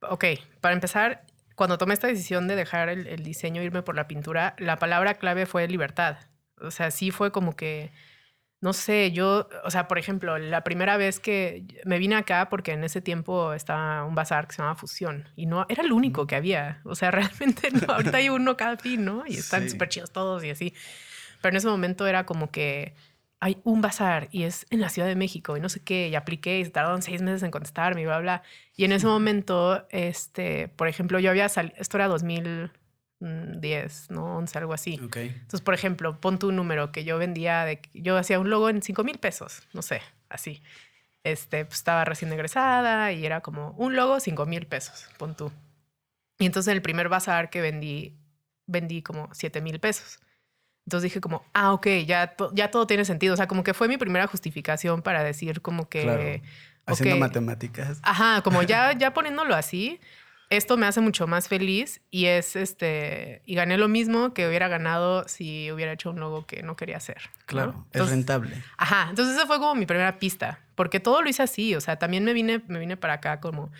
[0.00, 0.24] Ok,
[0.60, 4.54] para empezar, cuando tomé esta decisión de dejar el, el diseño, irme por la pintura,
[4.58, 6.18] la palabra clave fue libertad.
[6.60, 7.92] O sea, sí fue como que.
[8.66, 12.72] No sé, yo, o sea, por ejemplo, la primera vez que me vine acá, porque
[12.72, 16.26] en ese tiempo estaba un bazar que se llamaba Fusión y no era el único
[16.26, 16.80] que había.
[16.84, 19.22] O sea, realmente no, ahorita hay uno cada fin, ¿no?
[19.24, 19.68] Y están Sí.
[19.70, 20.74] súper chidos todos y así.
[21.40, 22.94] Pero en ese momento era como que
[23.38, 26.16] hay un bazar y es en la Ciudad de México y no sé qué, y
[26.16, 28.42] apliqué y se tardaron seis meses en contestarme y bla, bla.
[28.74, 32.08] Y en ese momento, este, por ejemplo, yo había salido, esto era
[33.20, 34.36] 2010, ¿no?
[34.38, 35.00] 11, algo así.
[35.02, 35.16] Ok.
[35.16, 38.82] Entonces, por ejemplo, pon tu número que yo vendía, de, yo hacía un logo en
[38.82, 40.62] 5 mil pesos, no sé, así.
[41.24, 45.50] Este, pues estaba recién egresada y era como un logo, 5 mil pesos, pon tú.
[46.38, 48.16] Y entonces en el primer bazar que vendí,
[48.66, 50.20] vendí como 7 mil pesos.
[50.86, 53.34] Entonces dije como, ah, ok, ya, to- ya todo tiene sentido.
[53.34, 56.02] O sea, como que fue mi primera justificación para decir como que...
[56.02, 56.22] Claro.
[56.88, 57.98] Haciendo matemáticas.
[58.04, 59.98] Ajá, como ya, ya poniéndolo así,
[60.50, 64.68] esto me hace mucho más feliz y es este, y gané lo mismo que hubiera
[64.68, 67.18] ganado si hubiera hecho un logo que no quería hacer.
[67.18, 67.46] ¿no?
[67.46, 68.62] Claro, es rentable.
[68.76, 71.98] Ajá, entonces esa fue como mi primera pista, porque todo lo hice así, o sea,
[71.98, 73.70] también me vine, me vine para acá como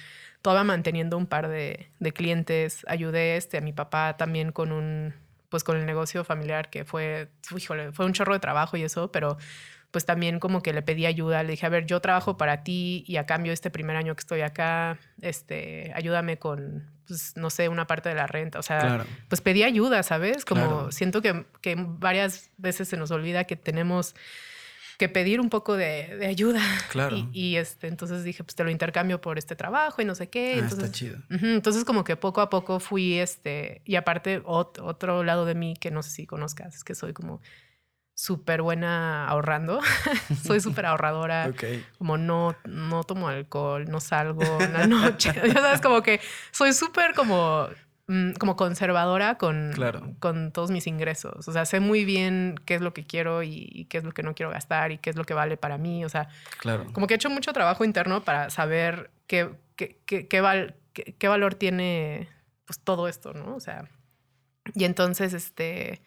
[0.43, 5.15] toda manteniendo un par de, de clientes, ayudé este, a mi papá también con un,
[5.49, 9.11] pues con el negocio familiar que fue, híjole, fue un chorro de trabajo y eso,
[9.13, 9.39] pero
[9.97, 13.03] pues también como que le pedí ayuda, le dije, a ver, yo trabajo para ti
[13.07, 17.71] y a cambio este primer año que estoy acá, este, ayúdame con, pues, no sé,
[17.71, 19.05] una parte de la renta, o sea, Claro.
[19.29, 20.45] pues pedí ayuda, ¿sabes?
[20.45, 20.93] Como Claro.
[20.93, 24.15] siento que, que varias veces se nos olvida que tenemos
[24.99, 26.61] que pedir un poco de, de ayuda.
[26.91, 27.17] Claro.
[27.17, 30.29] Y, y, este, entonces dije, pues te lo intercambio por este trabajo y no sé
[30.29, 30.57] qué.
[30.57, 31.17] Ah, entonces, está chido.
[31.31, 35.73] Entonces como que poco a poco fui, este, y aparte ot- otro lado de mí
[35.81, 37.41] que no sé si conozcas, es que soy como
[38.17, 39.79] súper buena ahorrando.
[40.43, 41.53] soy súper ahorradora
[41.99, 45.33] como no, no tomo alcohol, no salgo en la noche.
[45.47, 47.69] ya sabes, como que soy súper como,
[48.07, 50.15] mm, como conservadora con, Claro.
[50.19, 51.47] con todos mis ingresos.
[51.47, 54.13] O sea, sé muy bien qué es lo que quiero y, y qué es lo
[54.13, 56.03] que no quiero gastar y qué es lo que vale para mí.
[56.05, 56.87] O sea, Claro.
[56.95, 61.15] como que he hecho mucho trabajo interno para saber qué, qué, qué, qué val- qué-
[61.19, 62.31] qué valor tiene
[62.65, 63.55] pues todo esto, ¿no?
[63.57, 63.85] O sea,
[64.75, 66.01] y entonces, este,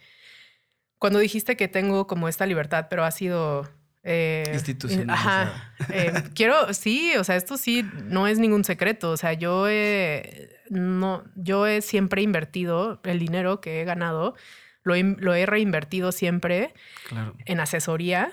[0.99, 3.67] cuando dijiste que tengo como esta libertad, pero ha sido...
[4.03, 5.41] eh, Institucionalizada.
[5.43, 5.65] Ajá.
[5.93, 9.11] Eh, quiero, sí, o sea, esto sí no es ningún secreto.
[9.11, 14.35] O sea, yo he, no, yo he siempre invertido el dinero que he ganado,
[14.83, 16.73] lo he, lo he reinvertido siempre
[17.07, 17.33] Claro.
[17.45, 18.31] en asesoría.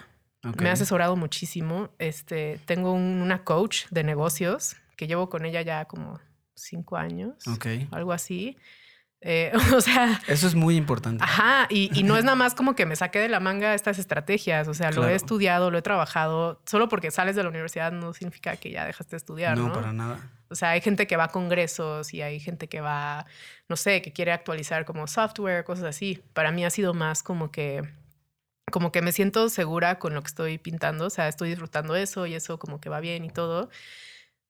[0.60, 1.90] Me ha asesorado muchísimo.
[1.98, 6.20] Este, tengo un- una coach de negocios que llevo con ella ya como
[6.54, 7.66] cinco años, Ok.
[7.90, 8.56] algo así.
[9.22, 11.24] Eh, o sea, Eso es muy importante.
[11.24, 13.98] Ajá, y, y no es nada más como que me saqué de la manga estas
[13.98, 15.10] estrategias, o sea, lo Claro.
[15.10, 18.84] he estudiado, lo he trabajado, solo porque sales de la universidad no significa que ya
[18.84, 19.68] dejaste de estudiar, ¿no?
[19.68, 20.30] no, para nada.
[20.48, 23.26] O sea, hay gente que va a congresos y hay gente que va,
[23.68, 26.22] no sé, que quiere actualizar como software, cosas así.
[26.34, 27.82] Para mí ha sido más como que,
[28.70, 32.26] como que me siento segura con lo que estoy pintando, o sea, estoy disfrutando eso
[32.26, 33.70] y eso como que va bien y todo.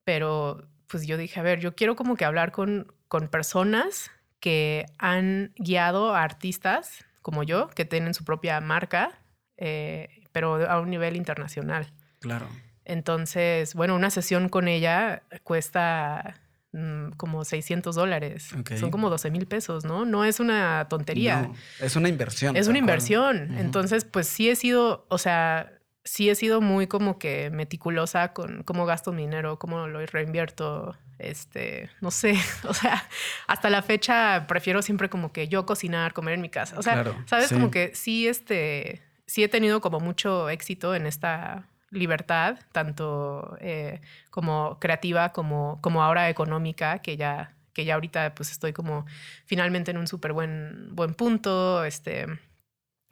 [0.04, 4.86] Pero pues yo dije, a ver, yo quiero como que hablar con, con personas que
[4.98, 9.18] han guiado a artistas como yo, que tienen su propia marca,
[9.56, 11.92] eh, pero a un nivel internacional.
[12.20, 12.46] Claro.
[12.84, 16.40] Entonces, bueno, una sesión con ella cuesta
[16.72, 18.54] mm, como 600 dólares.
[18.78, 20.04] Son como 12 mil pesos, ¿no?
[20.04, 21.42] No es una tontería.
[21.42, 22.56] No, es una inversión.
[22.56, 23.58] es una inversión.
[23.58, 25.75] Entonces, pues sí he sido, o sea,
[26.06, 30.96] sí he sido muy como que meticulosa con cómo gasto mi dinero, cómo lo reinvierto.
[31.18, 32.34] Este, no sé,
[32.68, 33.06] o sea,
[33.46, 36.78] hasta la fecha prefiero siempre como que yo cocinar, comer en mi casa.
[36.78, 37.54] O sea, Claro, sabes, sí.
[37.54, 44.00] como que sí, este, sí he tenido como mucho éxito en esta libertad, tanto eh,
[44.30, 49.06] como creativa como, como ahora económica, que ya, que ya ahorita pues estoy como
[49.46, 51.84] finalmente en un súper buen, buen punto.
[51.84, 52.26] Este,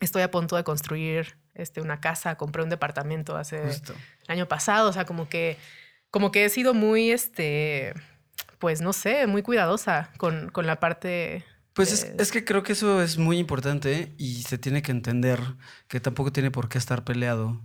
[0.00, 3.94] estoy a punto de construir este, una casa, compré un departamento hace Justo.
[4.26, 5.56] el año pasado, o sea, como que,
[6.10, 7.94] como que he sido muy, este,
[8.58, 11.44] pues no sé, muy cuidadosa con, con la parte...
[11.74, 15.40] Pues es, es que creo que eso es muy importante y se tiene que entender
[15.88, 17.60] que tampoco tiene por qué estar peleado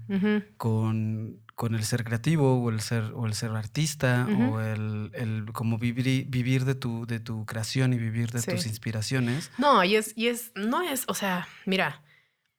[0.58, 5.46] con, con el ser creativo o el ser, o el ser artista o el, el
[5.54, 8.50] como vivir, vivir de, tu, de tu creación y vivir de Sí.
[8.52, 9.52] tus inspiraciones.
[9.60, 12.02] No, y es, y es, no es, o sea, mira,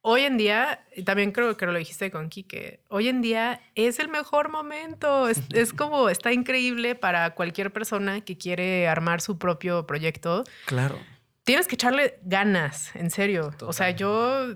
[0.02, 3.98] hoy en día, y también creo que lo dijiste con Quique, hoy en día es
[3.98, 9.38] el mejor momento, es, es como, está increíble para cualquier persona que quiere armar su
[9.38, 10.44] propio proyecto.
[10.66, 10.98] Claro.
[11.44, 13.52] Tienes que echarle ganas, en serio.
[13.62, 14.54] O sea, yo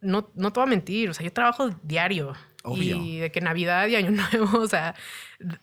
[0.00, 2.34] no, no te voy a mentir, o sea, yo trabajo diario.
[2.70, 2.96] Obvio.
[3.02, 4.94] Y de que Navidad y Año Nuevo, o sea,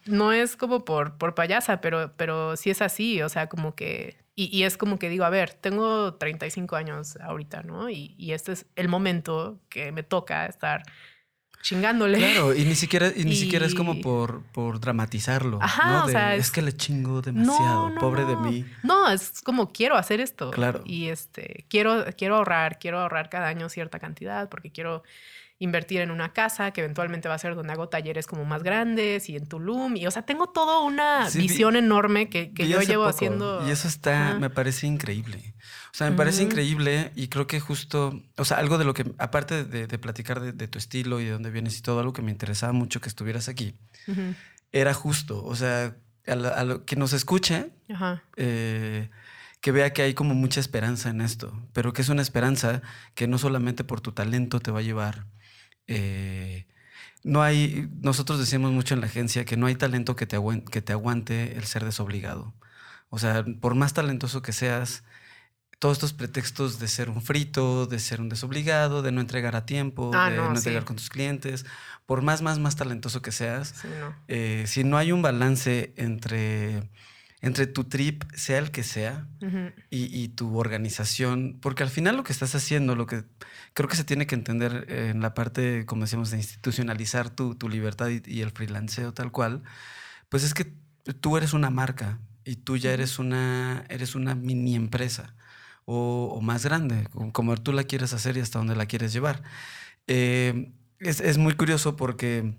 [0.05, 4.17] no es como por, por payasa, pero, pero sí es así, o sea, como que...
[4.37, 7.89] Y, y es como que digo, a ver, tengo 35 años ahorita, ¿no?
[7.89, 10.83] Y, y este es el momento que me toca estar
[11.61, 12.17] chingándole.
[12.19, 15.59] Claro, y ni siquiera, y ni siquiera es como Y- por, por dramatizarlo.
[15.61, 16.03] Ajá, ¿no?
[16.03, 16.45] o De, sea, es...
[16.45, 18.41] es- que le chingo demasiado, no, pobre de no.
[18.41, 18.65] mí.
[18.83, 20.51] No, es como quiero hacer esto.
[20.51, 20.81] Claro.
[20.85, 25.03] Y este, quiero, quiero ahorrar, quiero ahorrar cada año cierta cantidad porque quiero
[25.57, 29.29] invertir en una casa que eventualmente va a ser donde hago talleres como más grandes
[29.29, 29.95] y en Tulum.
[29.95, 33.15] Y o sea, tengo toda una Sí, vi- visión enorme que, que yo llevo poco,
[33.15, 33.65] haciendo.
[33.65, 35.53] Y eso está, me parece increíble.
[35.93, 39.13] O sea, me parece increíble y creo que justo, o sea, algo de lo que,
[39.17, 42.11] aparte de, de platicar de, de tu estilo y de dónde vienes y todo, algo
[42.11, 43.75] que me interesaba mucho que estuvieras aquí,
[44.73, 45.95] era justo, o sea,
[46.27, 47.69] a, la- a lo que nos escuche,
[48.35, 49.09] eh,
[49.61, 52.81] que vea que hay como mucha esperanza en esto, pero que es una esperanza
[53.13, 55.25] que no solamente por tu talento te va a llevar.
[55.87, 56.65] Eh,
[57.23, 60.63] no hay, nosotros decimos mucho en la agencia que no hay talento que te, aguen-
[60.69, 62.53] que te aguante el ser desobligado.
[63.09, 65.03] O sea, por más talentoso que seas,
[65.79, 69.65] todos estos pretextos de ser un frito, de ser un desobligado, de no entregar a
[69.65, 70.59] tiempo, Ah, de no, no, sí.
[70.59, 71.65] entregar con tus clientes,
[72.05, 74.15] por más, más, más talentoso que seas, Sí, no.
[74.27, 76.89] eh, si no hay un balance entre,
[77.41, 79.27] entre tu trip, sea el que sea,
[79.91, 83.23] y, y tu organización, porque al final lo que estás haciendo, lo que
[83.73, 87.69] creo que se tiene que entender en la parte, como decíamos, de institucionalizar tu, tu
[87.69, 89.61] libertad y, y el freelanceo tal cual,
[90.29, 90.73] pues es que
[91.21, 95.35] tú eres una marca y tú ya eres una, eres una mini empresa
[95.85, 99.13] o, o más grande, como- como tú la quieres hacer y hasta donde la quieres
[99.13, 99.43] llevar.
[100.07, 102.55] Eh, es, es muy curioso porque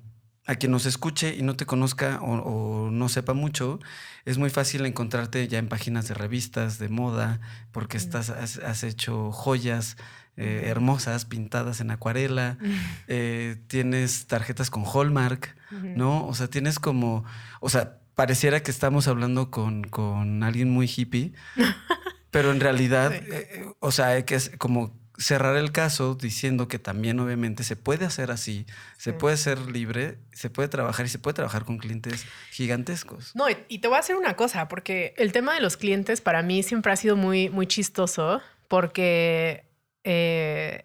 [0.47, 3.81] a quien nos escuche y no te conozca o, o no sepa mucho,
[4.25, 7.41] es muy fácil encontrarte ya en páginas de revistas de moda,
[7.73, 8.01] porque Mm.
[8.01, 9.97] estás, has, has hecho joyas
[10.37, 12.59] eh, hermosas pintadas en acuarela,
[13.09, 15.57] eh, tienes tarjetas con Hallmark.
[15.97, 16.25] ¿no?
[16.29, 17.25] O sea, tienes como,
[17.61, 21.33] o sea, pareciera que estamos hablando con, con alguien muy hippie,
[22.31, 27.19] pero en realidad, eh, o sea, que es como cerrar el caso diciendo que también
[27.21, 28.67] obviamente se puede hacer así,
[28.99, 29.17] se Sí.
[29.19, 33.35] puede ser libre, se puede trabajar y se puede trabajar con clientes gigantescos.
[33.35, 36.21] No, y, y te voy a hacer una cosa, porque el tema de los clientes
[36.21, 39.65] para mí siempre ha sido muy, muy chistoso, porque,
[40.05, 40.85] eh,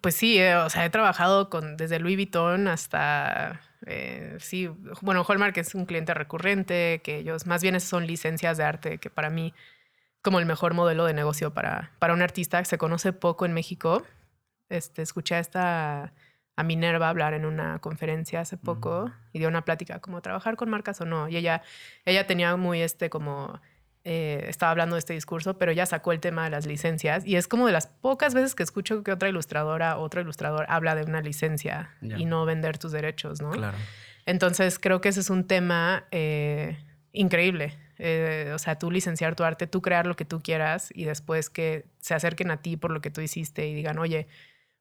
[0.00, 4.68] pues sí, eh, o sea, he trabajado con desde Louis Vuitton hasta, eh, sí,
[5.02, 9.10] bueno, Hallmark es un cliente recurrente, que ellos más bien son licencias de arte, que
[9.10, 9.52] para mí
[10.22, 13.52] como el mejor modelo de negocio para, para un artista que se conoce poco en
[13.52, 14.02] México.
[14.68, 16.12] Este, escuché a esta
[16.56, 20.68] a Minerva hablar en una conferencia hace poco y dio una plática como trabajar con
[20.68, 21.28] marcas o no.
[21.28, 21.62] Y ella,
[22.04, 23.60] ella tenía muy este como...
[24.04, 27.36] eh, estaba hablando de este discurso, pero ya sacó el tema de las licencias y
[27.36, 31.04] es como de las pocas veces que escucho que otra ilustradora, otro ilustrador habla de
[31.04, 33.50] una licencia y no vender tus derechos, ¿no?
[33.50, 33.76] Claro.
[34.26, 36.76] Entonces creo que ese es un tema eh,
[37.12, 37.78] increíble.
[37.98, 41.50] Eh, o sea, tú licenciar tu arte, tú crear lo que tú quieras y después
[41.50, 44.28] que se acerquen a ti por lo que tú hiciste y digan, oye,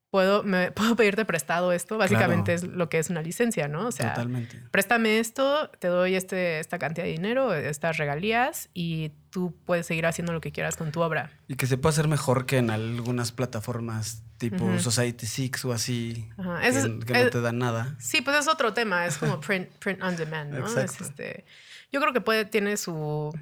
[0.09, 1.97] ¿puedo, me, ¿puedo pedirte prestado esto?
[1.97, 2.71] Básicamente Claro.
[2.71, 3.87] es lo que es una licencia, ¿no?
[3.87, 4.61] O sea, Totalmente.
[4.71, 10.05] préstame esto, te doy este, esta cantidad de dinero, estas regalías y tú puedes seguir
[10.05, 11.29] haciendo lo que quieras con tu obra.
[11.47, 14.79] Y que se puede hacer mejor que en algunas plataformas tipo Ujú.
[14.79, 16.61] Society Six o así, Ajá.
[16.61, 17.95] que, es- que no es- te dan nada.
[17.99, 20.67] Sí, pues es otro tema, es como print, print on demand, ¿no?
[20.67, 21.45] Es este,
[21.91, 23.37] yo creo que puede, tiene su,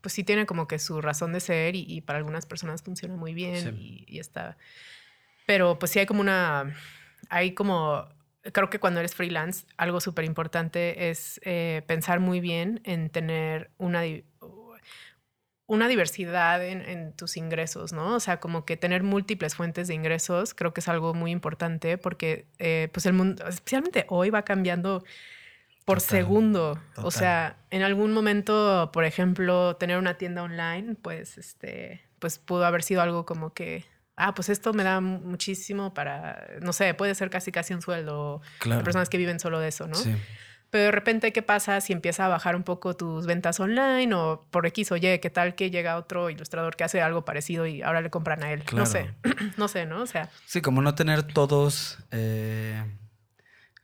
[0.00, 3.14] pues sí tiene como que su razón de ser y, y para algunas personas funciona
[3.14, 4.04] muy bien Sí.
[4.08, 4.56] y, y está,
[5.46, 6.76] pero pues sí hay como una,
[7.28, 8.06] hay como,
[8.52, 13.70] creo que cuando eres freelance, algo súper importante es eh, pensar muy bien en tener
[13.78, 14.02] una,
[15.66, 18.16] una diversidad en, en tus ingresos, ¿no?
[18.16, 21.98] O sea, como que tener múltiples fuentes de ingresos, creo que es algo muy importante
[21.98, 25.04] porque, eh, pues el mundo, especialmente hoy, va cambiando
[25.84, 26.80] por Total, segundo.
[26.96, 32.64] O sea, en algún momento, por ejemplo, tener una tienda online, pues, este, pues pudo
[32.64, 33.84] haber sido algo como que,
[34.26, 37.82] ah, pues esto me da mu- muchísimo para, no sé, puede ser casi casi un
[37.82, 38.40] sueldo.
[38.58, 38.78] Claro.
[38.80, 39.94] Hay personas que viven solo de eso, ¿no?
[39.94, 40.14] Sí.
[40.70, 44.46] Pero de repente, ¿qué pasa si empieza a bajar un poco tus ventas online o
[44.52, 45.18] por X o Y?
[45.18, 48.52] ¿Qué tal que llega otro ilustrador que hace algo parecido y ahora le compran a
[48.52, 48.62] él?
[48.62, 48.84] Claro.
[48.84, 49.10] No sé,
[49.56, 50.00] no sé, ¿no?
[50.02, 51.98] O sea, Sí, como no tener todos.
[52.12, 52.80] eh,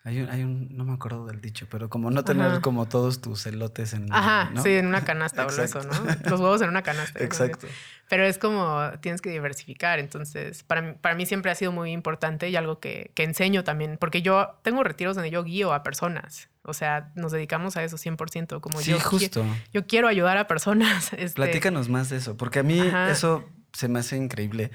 [0.07, 2.61] hay, un, hay un- no me acuerdo del dicho, pero como no tener Ajá.
[2.61, 4.13] como todos tus elotes en.
[4.13, 4.63] ajá, ¿no?
[4.63, 5.81] sí, en una canasta o eso.
[5.83, 5.91] ¿no?
[6.31, 7.23] Los huevos en una canasta.
[7.23, 7.67] Exacto.
[8.09, 9.99] Pero es como tienes que diversificar.
[9.99, 13.65] Entonces, para mí, para mí siempre ha sido muy importante y algo que, que enseño
[13.65, 16.49] también, porque yo tengo retiros donde yo guío a personas.
[16.63, 18.61] O sea, nos dedicamos a eso 100%.
[18.61, 19.45] Como Sí, yo, qui- justo.
[19.73, 21.13] yo quiero ayudar a personas.
[21.19, 23.11] este, Platícanos más de eso, porque a mí Ajá.
[23.11, 24.71] eso se me hace increíble.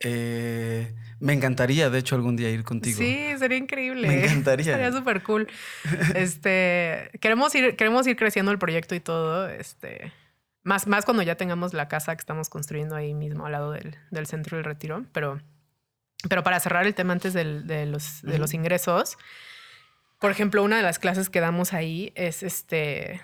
[0.00, 2.98] Eh, me encantaría, de hecho, algún día ir contigo.
[2.98, 4.08] Sí, sería increíble.
[4.08, 4.72] Me encantaría.
[4.74, 5.48] Estaría súper cool.
[6.14, 9.48] Este, queremos ir, queremos ir creciendo el proyecto y todo.
[9.48, 10.12] Este,
[10.62, 13.96] más, más cuando ya tengamos la casa que estamos construyendo ahí mismo al lado del,
[14.10, 15.04] del centro del retiro.
[15.12, 15.40] Pero,
[16.28, 19.18] pero para cerrar el tema antes del- de, los, de los ingresos,
[20.18, 23.20] por ejemplo, una de las clases que damos ahí es este,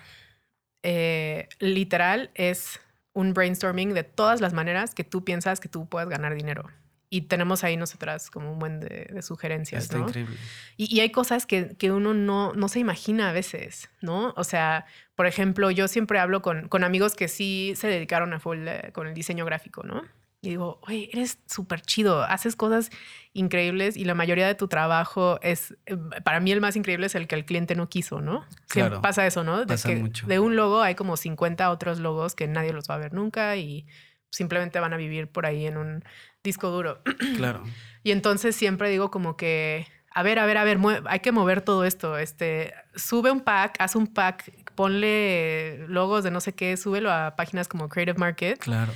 [0.83, 2.79] eh, literal, es
[3.17, 6.69] un brainstorming de todas las maneras que tú piensas que tú puedas ganar dinero.
[7.09, 10.07] Y tenemos ahí nosotras como un buen de, de sugerencias, Está ¿no?
[10.07, 10.37] increíble.
[10.75, 14.33] Y, y hay cosas que, que uno no, no se imagina a veces, ¿no?
[14.37, 18.39] O sea, por ejemplo, yo siempre hablo con, con amigos que sí se dedicaron a
[18.39, 20.03] full eh, con el diseño gráfico, ¿no?
[20.47, 22.89] Y digo, oye, eres súper chido, haces cosas
[23.33, 27.15] increíbles y la mayoría de tu trabajo es, eh, para mí el más increíble es
[27.15, 28.45] el que el cliente no quiso, ¿no?
[28.65, 29.59] Siempre Claro, pasa eso, ¿no?
[29.59, 30.25] De pasa que mucho.
[30.25, 33.57] de un logo hay como 50 otros logos que nadie los va a ver nunca
[33.57, 33.87] y
[34.29, 36.03] simplemente van a vivir por ahí en un
[36.45, 37.01] disco duro.
[37.35, 37.63] Claro.
[38.03, 41.59] Y entonces siempre digo como que, a ver, a ver, a ver, hay que mover
[41.61, 42.17] todo esto.
[42.17, 47.35] Este, sube un pack, haz un pack, ponle logos de no sé qué, súbelo a
[47.35, 48.59] páginas como Creative Market.
[48.59, 48.93] Claro.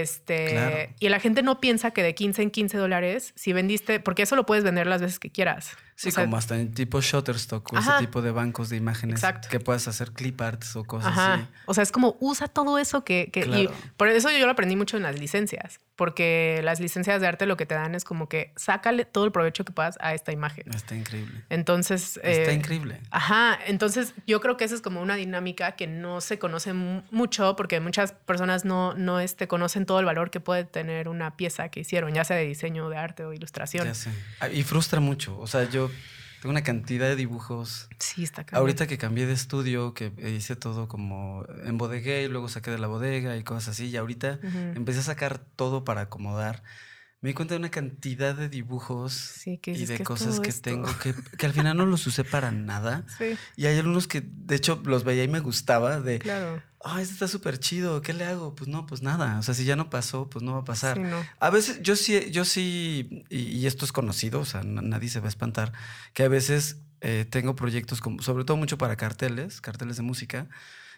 [0.00, 4.22] Este, y la gente no piensa que de 15 en 15 dólares, si vendiste, porque
[4.22, 5.76] eso lo puedes vender las veces que quieras.
[5.98, 7.96] Sí, O sea, como hasta en tipo Shutterstock o Ajá.
[7.96, 9.48] ese tipo de bancos de imágenes Exacto.
[9.48, 11.34] que puedas hacer clip arts o cosas Ajá.
[11.34, 11.46] así.
[11.64, 13.72] O sea, es como usa todo eso que, que- y Claro.
[13.96, 17.56] por eso yo lo aprendí mucho en las licencias, porque las licencias de arte lo
[17.56, 20.70] que te dan es como que sácale todo el provecho que puedas a esta imagen.
[20.74, 21.44] Está increíble.
[21.48, 23.00] Entonces, Está eh, increíble.
[23.10, 27.00] Ajá, entonces yo creo que esa es como una dinámica que no se conoce mu-
[27.10, 31.38] mucho porque muchas personas no, no este, conocen todo el valor que puede tener una
[31.38, 33.86] pieza que hicieron, ya sea de diseño, de arte o ilustración.
[33.86, 34.10] Ya sé.
[34.40, 35.38] Ah, Y frustra mucho.
[35.38, 35.85] O sea, yo
[36.40, 37.88] tengo una cantidad de dibujos.
[37.98, 38.60] Sí, está cabrón.
[38.60, 42.78] Ahorita que cambié de estudio, que hice todo como en bodegué y luego saqué de
[42.78, 44.40] la bodega y cosas así, y ahorita
[44.74, 46.62] empecé a sacar todo para acomodar.
[47.22, 50.38] Me di cuenta de una cantidad de dibujos Sí, que y de "¿Qué es cosas
[50.40, 53.04] que esto?" tengo que, que al final no los usé para nada.
[53.18, 56.62] Sí, Y hay algunos que, de hecho, los veía y me gustaba de, claro.
[56.84, 58.54] ah, este está súper chido, ¿qué le hago?
[58.54, 59.38] Pues no, pues nada.
[59.38, 60.98] O sea, si ya no pasó, pues no va a pasar.
[60.98, 61.24] Sí, no.
[61.40, 65.08] A veces yo sí, yo sí, y, y esto es conocido, o sea, na- nadie
[65.08, 65.72] se va a espantar,
[66.12, 70.48] que a veces eh, tengo proyectos, como, sobre todo mucho para carteles, carteles de música,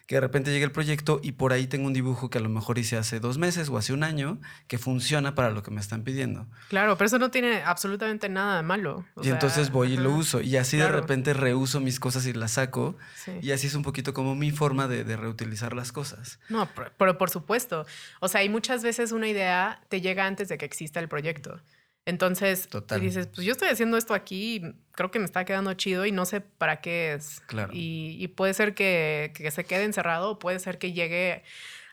[0.09, 2.49] que de repente llega el proyecto y por ahí tengo un dibujo que a lo
[2.49, 5.79] mejor hice hace dos meses o hace un año que funciona para lo que me
[5.79, 6.47] están pidiendo.
[6.67, 9.05] Claro, pero eso no tiene absolutamente nada de malo.
[9.13, 10.41] O y sea, entonces voy y lo uso.
[10.41, 12.97] Y así de repente reuso mis cosas y las saco.
[13.13, 13.33] sí.
[13.39, 16.39] Y así es un poquito como mi forma de, de reutilizar las cosas.
[16.49, 17.85] No, pero por supuesto.
[18.19, 21.61] O sea, y muchas veces una idea te llega antes de que exista el proyecto.
[22.09, 23.01] Entonces, Total.
[23.01, 26.05] y dices, pues yo estoy haciendo esto aquí, y creo que me está quedando chido
[26.05, 27.39] y no sé para qué es.
[27.47, 27.71] Claro.
[27.73, 31.43] Y, y puede ser que, que se quede encerrado, o puede ser que llegue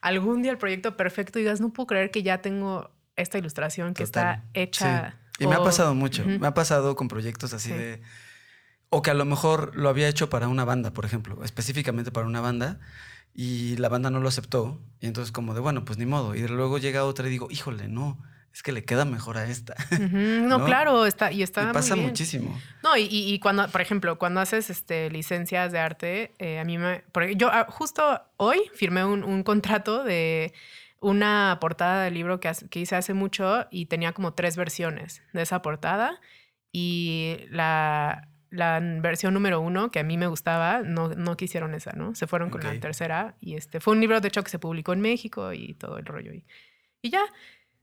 [0.00, 3.94] algún día el proyecto perfecto y digas, no puedo creer que ya tengo esta ilustración
[3.94, 4.36] que Total.
[4.36, 5.16] está hecha.
[5.38, 5.44] Sí.
[5.44, 6.24] Y me ha pasado mucho.
[6.24, 7.74] Me ha pasado con proyectos así Sí.
[7.76, 8.02] de.
[8.88, 12.26] O que a lo mejor lo había hecho para una banda, por ejemplo, específicamente para
[12.26, 12.78] una banda,
[13.34, 14.80] y la banda no lo aceptó.
[15.00, 16.34] Y entonces, como de, bueno, pues ni modo.
[16.34, 18.22] Y luego llega otra y digo, híjole, no,
[18.56, 19.74] es que le queda mejor a esta.
[19.92, 20.16] Ujú,
[20.48, 20.64] No, ¿no?
[20.64, 22.06] claro, está, y está y muy pasa bien.
[22.08, 22.58] muchísimo.
[22.82, 26.78] No, y, y- cuando, por ejemplo, cuando haces este, licencias de arte, eh, a mí
[26.78, 27.04] me...
[27.12, 30.54] Porque yo ah, justo hoy firmé un, un contrato de
[31.00, 35.42] una portada del libro que, que hice hace mucho y tenía como tres versiones de
[35.42, 36.18] esa portada
[36.72, 41.92] y la, la versión número uno, que a mí me gustaba, no, no quisieron esa,
[41.92, 42.14] ¿no?
[42.14, 42.72] Se fueron con Ok.
[42.72, 45.74] la tercera y este fue un libro, de hecho, que se publicó en México y
[45.74, 46.32] todo el rollo.
[46.32, 46.44] Y,
[47.02, 47.22] y ya,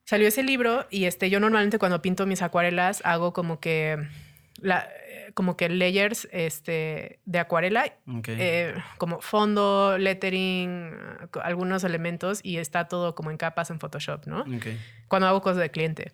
[0.05, 3.97] salió ese libro y este, yo normalmente cuando pinto mis acuarelas hago como que,
[4.57, 8.27] la, eh, como que layers este, de acuarela, Ok.
[8.29, 14.25] eh, como fondo, lettering, eh, algunos elementos y está todo como en capas en Photoshop,
[14.27, 14.41] ¿no?
[14.41, 14.67] Ok.
[15.07, 16.11] Cuando hago cosas de cliente.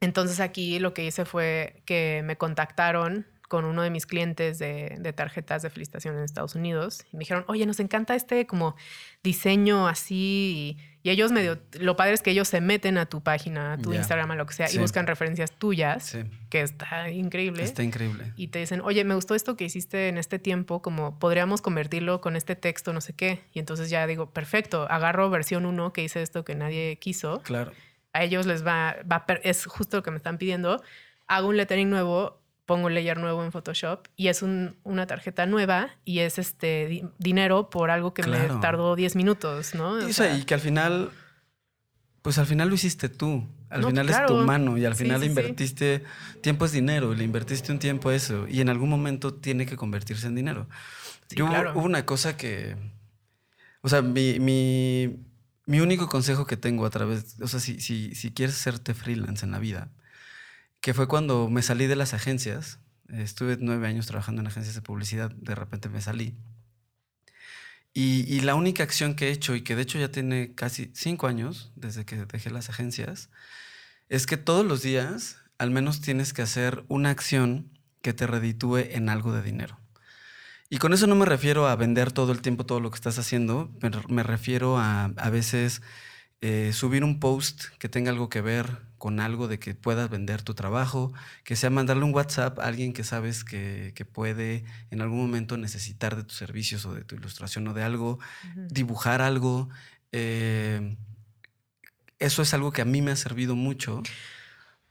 [0.00, 4.96] Entonces aquí lo que hice fue que me contactaron con uno de mis clientes de,
[4.98, 8.74] de tarjetas de felicitación en Estados Unidos y me dijeron, oye, nos encanta este como
[9.22, 13.22] diseño así y, y ellos medio, lo padre es que ellos se meten a tu
[13.22, 13.92] página, a tu.
[13.92, 14.78] Instagram, a lo que sea Sí.
[14.78, 16.24] y buscan referencias tuyas, Sí.
[16.48, 17.62] que está increíble.
[17.62, 18.32] Está increíble.
[18.36, 22.22] Y te dicen, oye, me gustó esto que hiciste en este tiempo, como podríamos convertirlo
[22.22, 23.44] con este texto, no sé qué.
[23.52, 27.72] Y entonces ya digo, perfecto, agarro versión 1 que hice esto que nadie quiso Claro.
[28.14, 30.82] a ellos les va, va es justo lo que me están pidiendo.
[31.26, 35.44] Hago un lettering nuevo, pongo un layer nuevo en Photoshop y es un- una tarjeta
[35.46, 38.54] nueva y es este di- dinero por algo que Claro.
[38.54, 40.00] me tardó 10 minutos, ¿no?
[40.00, 41.10] Y, O o sea, y que al final,
[42.22, 43.46] pues al final lo hiciste tú.
[43.68, 44.36] Al No, final es tu claro.
[44.46, 45.30] mano y al Sí, final sí, sí.
[45.30, 46.04] invertiste,
[46.42, 49.66] tiempo es dinero, y le invertiste un tiempo a eso y en algún momento tiene
[49.66, 50.68] que convertirse en dinero.
[51.28, 51.72] Sí, Yo claro.
[51.74, 52.76] hubo una cosa que,
[53.82, 55.16] o sea, mi, mi,
[55.66, 59.44] mi único consejo que tengo a través, o sea, si, si, si quieres hacerte freelance
[59.44, 59.90] en la vida,
[60.84, 62.78] que fue cuando me salí de las agencias,
[63.08, 66.36] estuve nueve años trabajando en agencias de publicidad, de repente me salí.
[67.94, 71.26] Y, la única acción que he hecho, y que de hecho ya tiene casi cinco
[71.26, 73.30] años desde que dejé las agencias,
[74.10, 77.70] es que todos los días al menos tienes que hacer una acción
[78.02, 79.80] que te reditúe en algo de dinero.
[80.68, 83.18] Y con eso no me refiero a vender todo el tiempo todo lo que estás
[83.18, 83.72] haciendo,
[84.10, 85.80] me refiero a a veces
[86.42, 90.42] eh, subir un post que tenga algo que ver con algo de que puedas vender
[90.42, 91.12] tu trabajo,
[91.44, 95.56] que sea mandarle un WhatsApp a alguien que sabes que, que puede en algún momento
[95.56, 98.18] necesitar de tus servicios o de tu ilustración o de algo,
[98.68, 99.68] dibujar algo.
[100.12, 100.96] eh,
[102.18, 104.02] eso es algo que a mí me ha servido mucho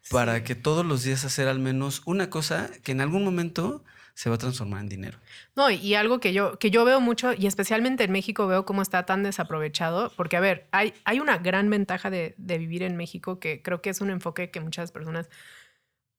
[0.09, 3.83] para que todos los días hacer al menos una cosa que en algún momento
[4.15, 5.17] se va a transformar en dinero.
[5.55, 8.81] No, y- algo que yo, que yo veo mucho, y especialmente en México veo cómo
[8.81, 12.95] está tan desaprovechado, porque a ver, hay, hay una gran ventaja de, de vivir en
[12.95, 15.29] México que creo que es un enfoque que muchas personas,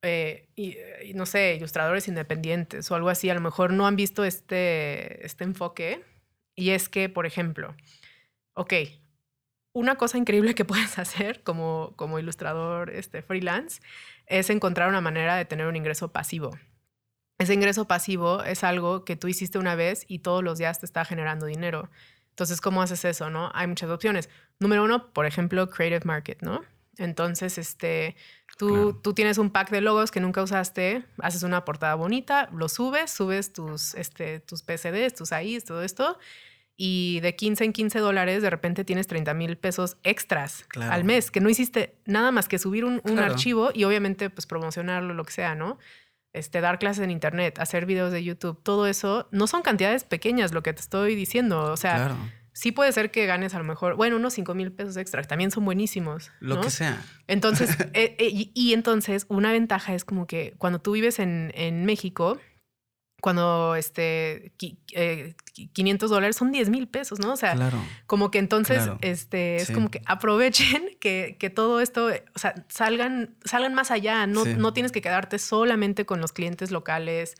[0.02, 0.76] eh, y
[1.14, 5.44] no sé, ilustradores independientes o algo así, a lo mejor no han visto este, este
[5.44, 6.02] enfoque,
[6.56, 7.74] y es que, por ejemplo,
[8.54, 8.74] ok,
[9.72, 13.80] una cosa increíble que puedes hacer como, como ilustrador este, freelance
[14.26, 16.50] es encontrar una manera de tener un ingreso pasivo.
[17.44, 20.86] Ese ingreso pasivo es algo que tú hiciste una vez y todos los días te
[20.86, 21.90] está generando dinero.
[22.30, 23.30] Entonces, ¿cómo haces eso?
[23.30, 23.50] No?
[23.54, 24.28] Hay muchas opciones.
[24.58, 26.62] Número uno, por ejemplo, Creative Market, ¿no?
[26.96, 28.16] Entonces, este,
[28.56, 29.00] tú, Claro.
[29.02, 33.10] tú tienes un pack de logos que nunca usaste, haces una portada bonita, lo subes,
[33.10, 36.18] subes tus, este, tus PCDs, tus AIs, todo esto,
[36.76, 40.92] y de 15 en 15 dólares de repente tienes 30 mil pesos extras Claro.
[40.92, 43.32] al mes, que no hiciste nada más que subir un, un Claro.
[43.32, 45.78] archivo y obviamente pues promocionarlo, lo que sea, ¿no?
[46.34, 50.52] Este, dar clases en internet, hacer videos de YouTube, todo eso, no son cantidades pequeñas
[50.52, 51.72] lo que te estoy diciendo.
[51.72, 52.16] O sea, claro,
[52.52, 55.28] sí puede ser que ganes a lo mejor, bueno, unos 5 mil pesos extra, que
[55.28, 56.32] también son buenísimos.
[56.40, 56.60] lo ¿no?
[56.62, 57.00] que sea.
[57.28, 61.52] Entonces, eh, eh, y, y entonces una ventaja es como que cuando tú vives en,
[61.54, 62.38] en México,
[63.24, 64.52] cuando este,
[64.92, 67.32] eh, qui- 500 dólares son 10 mil pesos, ¿no?
[67.32, 67.78] O sea, Claro.
[68.06, 68.98] como que entonces Claro.
[69.00, 69.72] este, es Sí.
[69.72, 74.44] como que aprovechen que, que todo esto, eh, o sea, salgan, salgan más allá, no,
[74.44, 74.54] Sí.
[74.58, 77.36] no tienes que quedarte solamente con los clientes locales.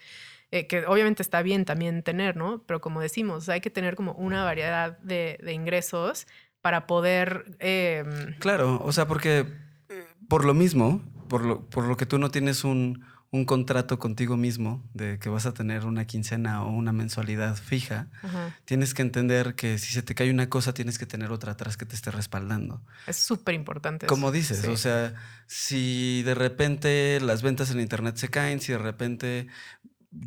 [0.51, 2.62] eh, que obviamente está bien también tener, ¿no?
[2.66, 6.26] Pero como decimos, o sea, hay que tener como una variedad de, de ingresos
[6.62, 7.57] para poder...
[7.59, 9.47] em, Claro, o sea, porque
[9.89, 13.05] eh, por lo mismo, por lo, por lo que tú no tienes un,
[13.35, 18.07] un contrato contigo mismo de que vas a tener una quincena o una mensualidad fija,
[18.22, 18.55] Ajá.
[18.64, 21.76] tienes que entender que si se te cae una cosa, tienes que tener otra atrás
[21.76, 22.80] que te esté respaldando.
[23.09, 24.07] Es súper importante.
[24.07, 24.68] Como dices, Sí.
[24.68, 25.14] o sea,
[25.49, 29.49] si de repente las ventas en internet se caen, si de repente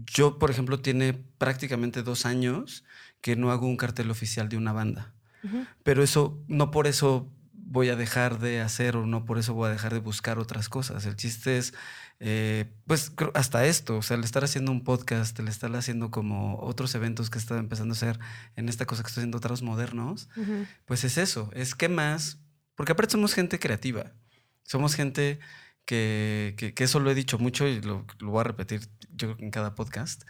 [0.05, 2.83] yo, por ejemplo, tiene prácticamente dos años
[3.21, 5.13] que no hago un cartel oficial de una banda,
[5.83, 9.67] pero eso, no por eso voy a dejar de hacer o no por eso voy
[9.67, 11.05] a dejar de buscar otras cosas.
[11.05, 11.73] El chiste es,
[12.19, 16.59] eh, pues hasta esto, o sea, el estar haciendo un podcast, el estar haciendo como
[16.59, 18.19] otros eventos que estaba empezando a hacer
[18.55, 20.29] en esta cosa que estoy haciendo, otros modernos,
[20.85, 22.39] pues es eso, es que más,
[22.75, 24.13] porque aparte somos gente creativa,
[24.63, 25.39] somos gente
[25.85, 28.81] que, que, que eso lo he dicho mucho y lo, lo voy a repetir
[29.17, 30.23] yo creo que en cada podcast,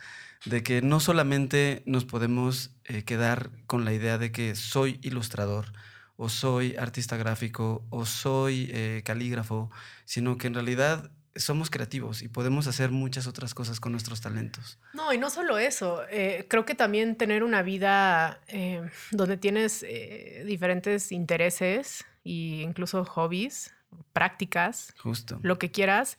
[0.45, 5.73] de que no solamente nos podemos eh, quedar con la idea de que soy ilustrador
[6.15, 9.69] o soy artista gráfico o soy eh, calígrafo,
[10.05, 14.79] sino que en realidad somos creativos y podemos hacer muchas otras cosas con nuestros talentos.
[14.93, 16.03] No, y no solo eso.
[16.09, 18.81] eh, creo que también tener una vida eh,
[19.11, 23.73] donde tienes eh, diferentes intereses e incluso hobbies,
[24.13, 25.39] prácticas, Justo.
[25.43, 26.17] lo que quieras.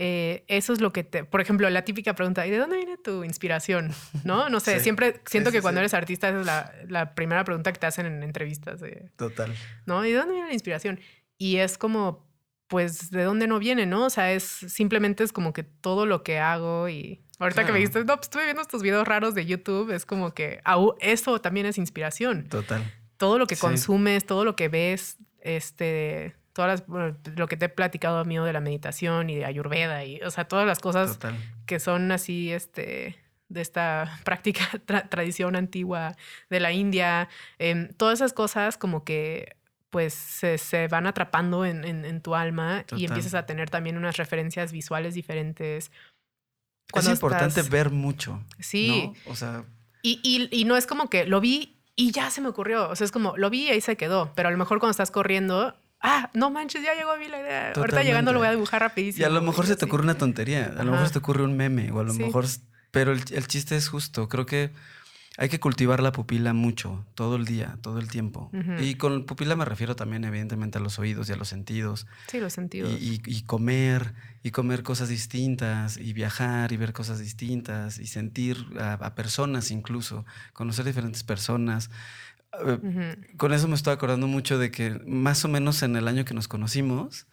[0.00, 2.96] eh, eso es lo que te, por ejemplo, la típica pregunta, ¿y de dónde viene
[2.98, 3.90] tu inspiración?
[4.22, 4.84] No, no sé, Sí.
[4.84, 7.80] siempre siento Sí, que sí, cuando eres artista esa es la, la primera pregunta que
[7.80, 8.80] te hacen en entrevistas,
[9.16, 9.52] Total.
[9.86, 10.04] ¿no?
[10.06, 11.00] ¿Y de dónde viene la inspiración?
[11.36, 12.27] Y es como,
[12.68, 14.04] pues, ¿de dónde no viene, no?
[14.06, 17.78] O sea, es simplemente es como que todo lo que hago y ahorita que me
[17.78, 21.40] dijiste, no, pues estuve viendo estos videos raros de YouTube, es como que au- eso
[21.40, 22.48] también es inspiración.
[22.48, 22.82] Total.
[23.16, 23.60] Todo lo que Sí.
[23.62, 28.44] consumes, todo lo que ves, este, todas las, bueno, lo que te he platicado mío
[28.44, 31.36] de la meditación y de Ayurveda y, o sea, todas las cosas Total.
[31.66, 33.16] que son así, este,
[33.48, 36.16] de esta práctica, tra- tradición antigua
[36.50, 39.56] de la India, em, todas esas cosas como que
[39.90, 43.00] pues se, se van atrapando en, en- en tu alma Total.
[43.00, 45.90] y empiezas a tener también unas referencias visuales diferentes.
[46.94, 48.42] Es importante estás- ver mucho.
[48.58, 49.32] Sí, ¿no?
[49.32, 49.64] O sea,
[50.02, 52.88] y, y- y no es como que lo vi y ya se me ocurrió.
[52.88, 54.32] O sea, es como lo vi y ahí se quedó.
[54.34, 57.40] Pero a lo mejor cuando estás corriendo, ah, no manches, ya llegó a mí la
[57.40, 57.72] idea.
[57.74, 59.22] Ahorita llegando lo voy a dibujar rapidísimo.
[59.22, 61.42] y a lo mejor se te ocurre una tontería, a lo mejor se te ocurre
[61.44, 62.22] un meme, o a lo Sí.
[62.22, 62.46] mejor.
[62.90, 64.28] Pero el, el chiste es justo.
[64.30, 64.70] Creo que
[65.40, 68.50] hay que cultivar la pupila mucho, todo el día, todo el tiempo.
[68.78, 72.06] Y con pupila me refiero también, evidentemente, a los oídos y a los sentidos.
[72.26, 72.92] Sí, los sentidos.
[73.00, 78.66] y- y comer, y comer cosas distintas, y viajar, y ver cosas distintas, y sentir
[78.80, 81.88] a, a personas incluso, conocer diferentes personas.
[82.66, 82.78] Eh,
[83.36, 86.34] con eso me estoy acordando mucho de que más o menos en el año que
[86.34, 87.26] nos conocimos,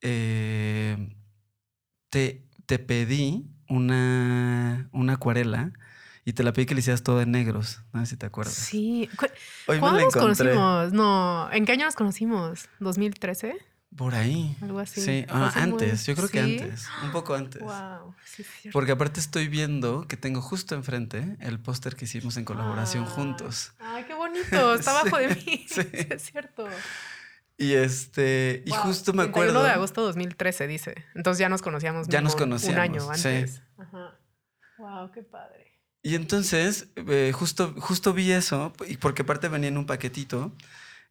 [0.00, 1.14] eh,
[2.10, 5.72] te, te pedí una, una acuarela
[6.28, 7.80] y te la pedí que le hicieras todo de negros.
[7.92, 8.54] No sé si te acuerdas.
[8.54, 9.08] Sí.
[9.16, 9.26] Cu-
[9.66, 10.92] Hoy ¿Cuándo nos conocimos?
[10.92, 12.68] No, ¿en qué año nos conocimos?
[12.80, 13.54] ¿2013?
[13.96, 14.54] Por ahí.
[14.60, 15.00] Algo así.
[15.00, 16.58] Sí, ah, muy- antes, yo creo que ¿Sí?
[16.60, 17.62] antes, un poco antes.
[17.64, 18.14] Wow.
[18.24, 18.74] Sí, sí, cierto.
[18.76, 23.10] Porque aparte estoy viendo que tengo justo enfrente el póster que hicimos en colaboración Ah.
[23.10, 23.72] juntos.
[23.78, 24.74] Ay, qué bonito.
[24.74, 25.66] Está abajo de Sí, mí.
[25.70, 25.82] sí.
[25.82, 26.66] Sí, es cierto.
[27.56, 29.62] Y este, y justo me 31 acuerdo.
[29.64, 30.94] de agosto 2013, dice.
[31.14, 32.06] Entonces ya nos conocíamos.
[32.08, 33.28] Ya nos mínimo Un conocíamos, año sí.
[33.28, 33.62] antes.
[33.78, 34.18] Ajá.
[34.78, 35.67] Wow, qué padre.
[36.08, 40.54] Y entonces, eh, justo, justo vi eso, y porque aparte venía en un paquetito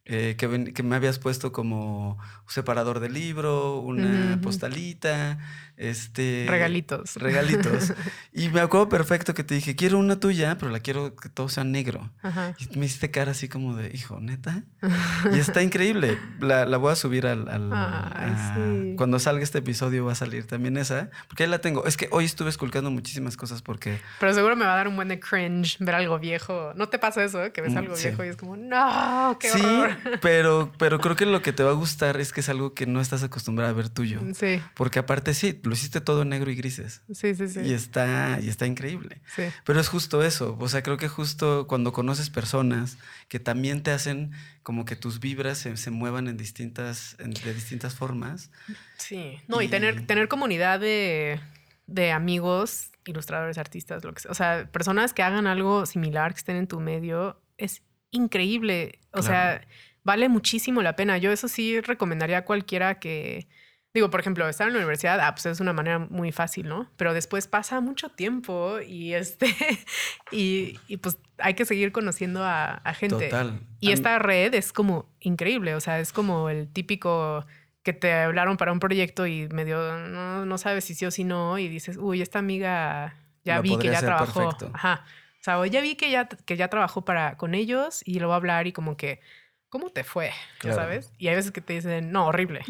[0.06, 5.38] eh, que, ven- que me habías puesto como un separador de libro, una postalita,
[5.78, 6.46] este...
[6.48, 7.16] Regalitos.
[7.16, 7.92] Regalitos.
[8.32, 11.48] y me acuerdo perfecto que te dije, quiero una tuya, pero la quiero que todo
[11.48, 12.10] sea negro.
[12.22, 12.54] Ajá.
[12.58, 14.64] Y me hiciste cara así como de, hijo, neta.
[15.32, 16.18] Y está increíble.
[16.40, 17.48] La, la voy a subir al.
[17.48, 18.94] al- Ay, a- sí.
[18.96, 21.10] Cuando salga este episodio va a salir también esa.
[21.28, 21.84] Porque ahí la tengo.
[21.86, 23.98] Es que hoy estuve esculcando muchísimas cosas porque.
[24.20, 26.72] Pero seguro me va a dar un buen de cringe ver algo viejo.
[26.76, 27.52] ¿No te pasa eso?
[27.52, 28.08] Que ves Mm, algo sí.
[28.08, 29.96] viejo y es como, no, qué sí, horror.
[30.22, 32.86] pero, pero creo que lo que te va a gustar es que es algo que
[32.86, 34.20] no estás acostumbrada a ver tuyo.
[34.34, 37.02] Sí, Porque aparte sí, lo hiciste todo en negro y grises.
[37.12, 37.60] sí, sí, sí.
[37.60, 39.20] Y está, y está increíble.
[39.36, 39.44] Sí.
[39.64, 40.56] Pero es justo eso.
[40.58, 42.98] O sea, creo que justo cuando conoces personas
[43.28, 47.54] que también te hacen como que tus vibras se, se muevan en distintas, en- de
[47.54, 48.50] distintas formas.
[48.98, 49.38] Sí.
[49.46, 51.40] No, y, Y- tener, tener comunidad de,
[51.86, 54.30] de amigos, ilustradores, artistas, lo que sea.
[54.30, 58.98] O sea, personas que hagan algo similar, que estén en tu medio, es increíble.
[59.12, 59.26] O Claro.
[59.26, 59.68] sea,
[60.04, 61.18] vale muchísimo la pena.
[61.18, 63.48] Yo eso sí recomendaría a cualquiera que.
[63.94, 66.90] Digo, por ejemplo, estar en la universidad, ah, pues es una manera muy fácil, ¿no?
[66.96, 69.46] Pero después pasa mucho tiempo y este.
[70.30, 73.28] y, y pues hay que seguir conociendo a, a gente.
[73.28, 73.60] Total.
[73.80, 77.46] Y A esta red es como increíble, o sea, es como el típico
[77.82, 81.24] que te hablaron para un proyecto y medio no, no sabes si sí o si
[81.24, 83.14] no y dices, uy, esta amiga
[83.44, 84.40] ya Lo vi que ya trabajó.
[84.40, 84.70] perfecto.
[84.74, 85.04] Ajá.
[85.40, 88.26] O sea, o ya vi que ya, que ya trabajó para, con ellos y lo
[88.26, 89.20] voy a hablar y como que
[89.68, 90.30] ¿cómo te fue?
[90.58, 90.76] Claro.
[90.76, 91.12] sabes.
[91.18, 92.60] Y hay veces que te dicen, no, horrible.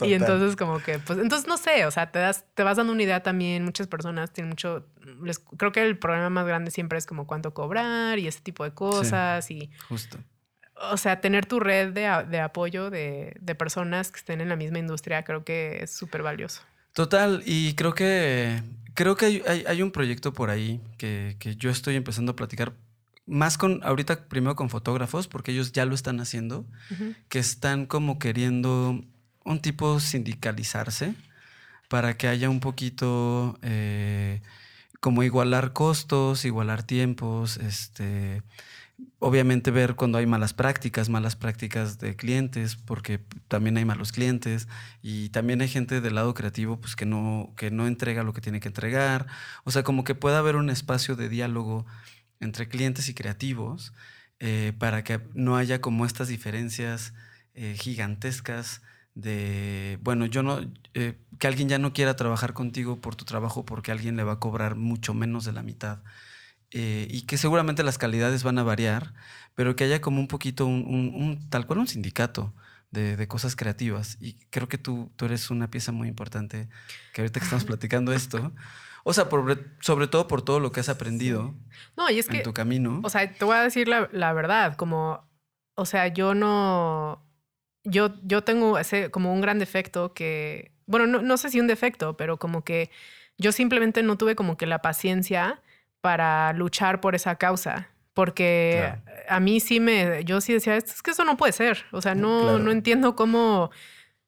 [0.00, 2.92] Y entonces como que, pues, entonces no sé, o sea, te, das, te vas dando
[2.92, 3.64] una idea también.
[3.64, 4.86] Muchas personas tienen mucho,
[5.22, 8.62] les, creo que el problema más grande siempre es como cuánto cobrar y ese tipo
[8.64, 9.50] de cosas.
[9.50, 10.18] Y, Justo.
[10.92, 14.56] o sea, tener tu red de, de apoyo de, de personas que estén en la
[14.56, 16.62] misma industria creo que es súper valioso.
[16.92, 18.62] Total, y creo que
[18.94, 22.36] creo que hay, hay- hay un proyecto por ahí que, que yo estoy empezando a
[22.36, 22.72] platicar
[23.28, 26.66] más con ahorita primero con fotógrafos porque ellos ya lo están haciendo,
[27.28, 29.04] que están como queriendo
[29.44, 31.14] un tipo sindicalizarse
[31.88, 34.40] para que haya un poquito eh,
[35.00, 38.42] como igualar costos, igualar tiempos, este
[39.20, 44.66] obviamente ver cuando hay malas prácticas, malas prácticas de clientes, porque también hay malos clientes
[45.02, 48.40] y también hay gente del lado creativo pues que no que no entrega lo que
[48.40, 49.26] tiene que entregar,
[49.64, 51.86] o sea, como que pueda haber un espacio de diálogo
[52.40, 53.92] entre clientes y creativos
[54.40, 57.14] eh, para que no haya como estas diferencias
[57.54, 58.82] eh, gigantescas
[59.14, 60.60] de, bueno, yo no,
[60.94, 64.34] eh, que alguien ya no quiera trabajar contigo por tu trabajo porque alguien le va
[64.34, 66.00] a cobrar mucho menos de la mitad.
[66.70, 69.14] Y que seguramente las calidades van a variar,
[69.54, 72.54] pero que haya como un poquito, un- tal cual un sindicato
[72.90, 74.16] de, de cosas creativas.
[74.20, 76.68] Y creo que tú, tú eres una pieza muy importante,
[77.12, 78.52] que ahorita que estamos platicando esto,
[79.04, 81.54] o sea, por- sobre todo por todo lo que has aprendido
[81.96, 83.00] No, y es en que, tu camino.
[83.04, 85.28] o sea, te voy a decir la, la verdad, como,
[85.74, 87.22] o sea, yo no,
[87.84, 91.66] yo, yo tengo ese, como un gran defecto que, bueno, no, no sé si un
[91.66, 92.90] defecto, pero como que
[93.36, 95.60] yo simplemente no tuve como que la paciencia
[96.00, 97.88] para luchar por esa causa.
[98.18, 99.22] Porque Claro.
[99.28, 101.84] a mí sí me, yo sí decía, es que eso no puede ser.
[101.92, 102.58] O sea, no, Claro.
[102.58, 103.70] no entiendo cómo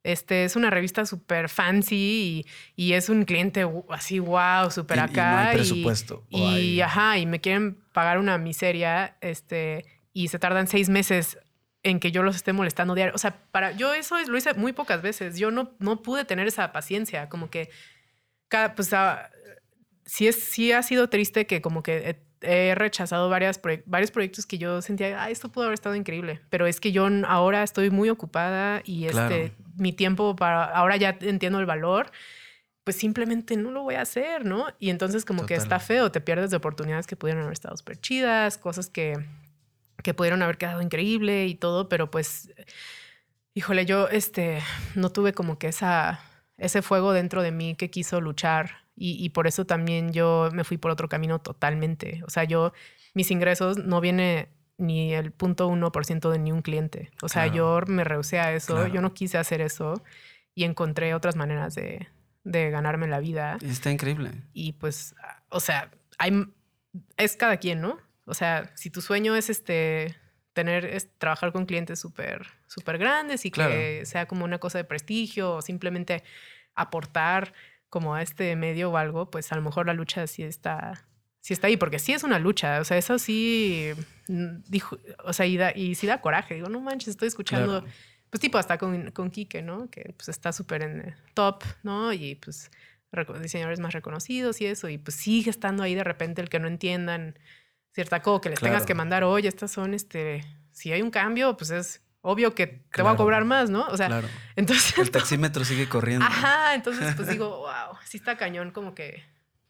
[0.05, 2.45] este, es una revista súper fancy
[2.77, 5.31] y, y es un cliente así, wow, súper Y- y acá.
[5.33, 10.29] no hay y- presupuesto, Y, hay- ajá, y me quieren pagar una miseria, este, y
[10.29, 11.37] se tardan seis meses
[11.83, 13.13] en que yo los esté molestando diario.
[13.17, 15.37] O sea, para yo eso es- lo hice muy pocas veces.
[15.37, 17.71] Yo no, no pude tener esa paciencia, como que
[18.47, 19.31] cada, pues ah,
[20.07, 24.47] sí, es, sí ha sido triste que como que he, rechazado varias proye- varios proyectos
[24.47, 27.91] que yo sentía, ah, esto pudo haber estado increíble, pero es que yo ahora estoy
[27.91, 29.35] muy ocupada y Claro.
[29.35, 32.11] este, mi tiempo para, ahora ya entiendo el valor,
[32.85, 34.67] pues simplemente no lo voy a hacer, ¿no?
[34.79, 38.01] Y entonces como que está feo, te pierdes de oportunidades que pudieron haber estado súper
[38.01, 39.19] chidas, cosas que,
[40.03, 42.51] que pudieron haber quedado increíble y todo, pero pues,
[43.55, 44.63] híjole, yo este,
[44.95, 46.21] no tuve como que esa,
[46.57, 50.63] ese fuego dentro de mí que quiso luchar y, y por eso también yo me
[50.65, 52.23] fui por otro camino totalmente.
[52.27, 52.73] O sea, yo,
[53.15, 57.11] mis ingresos no viene ni el punto uno por ciento de ni un cliente.
[57.23, 57.81] O sea, Claro.
[57.87, 58.93] yo me rehusé a eso, Claro.
[58.93, 60.03] yo no quise hacer eso
[60.55, 62.09] y encontré otras maneras de,
[62.45, 63.57] de ganarme la vida.
[63.63, 64.33] Está increíble.
[64.53, 65.15] Y pues,
[65.49, 66.45] o sea, hay,
[67.17, 67.99] es cada quien, ¿no?
[68.27, 70.15] O sea, si tu sueño es este
[70.53, 73.71] tener, es trabajar con clientes súper, súper grandes y Claro.
[73.73, 76.23] que sea como una cosa de prestigio o simplemente
[76.75, 77.53] aportar
[77.91, 81.07] como a este medio o algo, pues a lo mejor la lucha sí está,
[81.41, 82.81] sí está ahí, porque sí es una lucha.
[82.81, 83.91] O sea, eso sí,
[84.29, 86.55] mm, dijo, o sea, y, da, y sí da coraje.
[86.55, 87.95] Digo, no manches, estoy escuchando Claro.
[88.31, 89.91] pues tipo hasta con, con Quique, ¿no?
[89.91, 92.13] Que pues está súper en eh, top, ¿no?
[92.13, 92.71] Y pues
[93.43, 96.69] diseñadores más reconocidos y eso, y pues sigue estando ahí de repente el que no
[96.69, 97.37] entiendan
[97.93, 98.87] cierta cosa, que les tengas Claro.
[98.87, 102.73] que mandar, oye, estas son, este, si hay un cambio, pues es obvio que te
[102.75, 103.17] voy a Claro.
[103.17, 103.87] cobrar más, ¿no?
[103.89, 104.29] O sea, claro.
[104.57, 104.99] entonces...
[104.99, 106.25] El taxímetro sigue corriendo.
[106.27, 109.23] Ajá, entonces pues digo, wow, sí está cañón, como que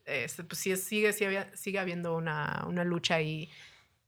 [0.04, 3.48] este, pues sí sigue, sigue habiendo una, una lucha ahí.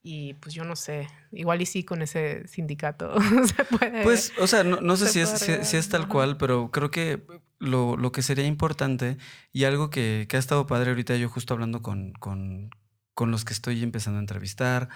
[0.05, 3.15] Y pues yo no sé, igual y sí con ese sindicato
[3.57, 4.03] se puede.
[4.03, 6.73] Pues, o sea, no, no sé se si es, si, si es tal cual, pero
[6.73, 7.23] creo que
[7.61, 9.17] lo, lo que sería importante
[9.53, 12.71] y algo que, que ha estado padre ahorita, yo justo hablando con, con,
[13.15, 14.89] con los que estoy empezando a entrevistar,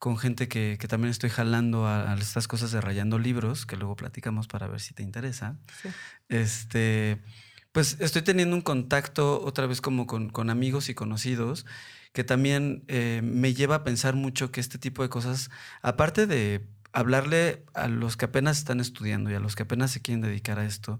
[0.00, 3.76] con gente que, que también estoy jalando a, a estas cosas de rayando libros, que
[3.76, 5.56] luego platicamos para ver si te interesa.
[5.80, 5.90] Sí.
[6.28, 7.22] Este,
[7.70, 11.64] pues estoy teniendo un contacto otra vez como con, con amigos y conocidos
[12.12, 15.50] que también eh, me lleva a pensar mucho que este tipo de cosas,
[15.82, 20.02] aparte de hablarle a los que apenas están estudiando y a los que apenas se
[20.02, 20.98] quieren dedicar a esto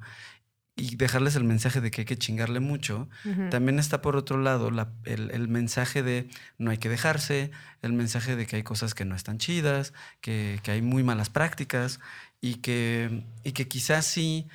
[0.80, 3.50] y dejarles el mensaje de que hay que chingarle mucho, Ujú.
[3.50, 6.28] también está por otro lado la- el, el mensaje de
[6.58, 7.50] no hay que dejarse,
[7.82, 11.28] el mensaje de que hay cosas que no están chidas, que, que hay muy malas
[11.30, 12.00] prácticas
[12.40, 14.46] y que, y que quizás sí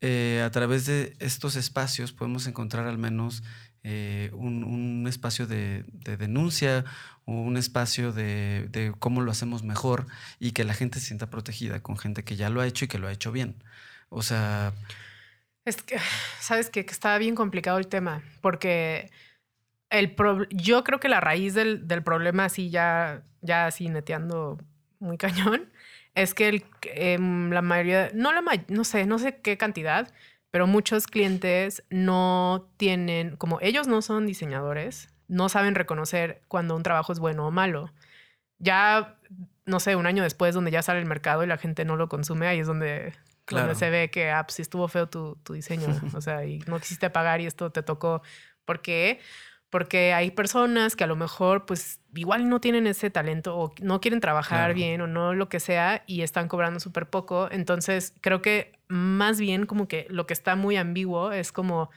[0.00, 3.42] eh, a través de estos espacios podemos encontrar al menos
[3.86, 6.84] eh, un, un espacio de, de denuncia
[7.26, 10.06] o un espacio de, de cómo lo hacemos mejor
[10.40, 12.88] y que la gente se sienta protegida con gente que ya lo ha hecho y
[12.88, 13.56] que lo ha hecho bien.
[14.10, 14.72] O sea,
[15.64, 15.98] Es que,
[16.40, 19.10] sabes que, que está bien complicado el tema, porque
[19.90, 24.58] el prob- yo creo que la raíz del, del problema, así ya, ya así neteando
[25.00, 25.70] muy cañón
[26.14, 30.12] es que el, em, la mayoría, no la no sé, no sé qué cantidad,
[30.50, 36.82] pero muchos clientes no tienen, como ellos no son diseñadores, no saben reconocer cuando un
[36.84, 37.92] trabajo es bueno o malo.
[38.58, 39.16] Ya,
[39.66, 42.08] no sé, un año después, donde ya sale el mercado y la gente no lo
[42.08, 43.14] consume, ahí es donde,
[43.50, 46.78] donde se ve que, ah, pues, estuvo feo tu, tu diseño, o sea, y no
[46.78, 48.22] quisiste pagar y esto te tocó.
[48.64, 49.20] ¿Por qué?
[49.74, 54.00] porque hay personas que a lo mejor pues igual no tienen ese talento o no
[54.00, 57.48] quieren trabajar bien o no lo que sea y están cobrando súper poco.
[57.50, 61.90] Entonces creo que más bien como que lo que está muy ambiguo es como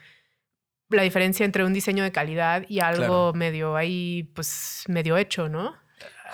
[0.88, 5.76] la diferencia entre un diseño de calidad y algo medio ahí pues medio hecho, ¿no?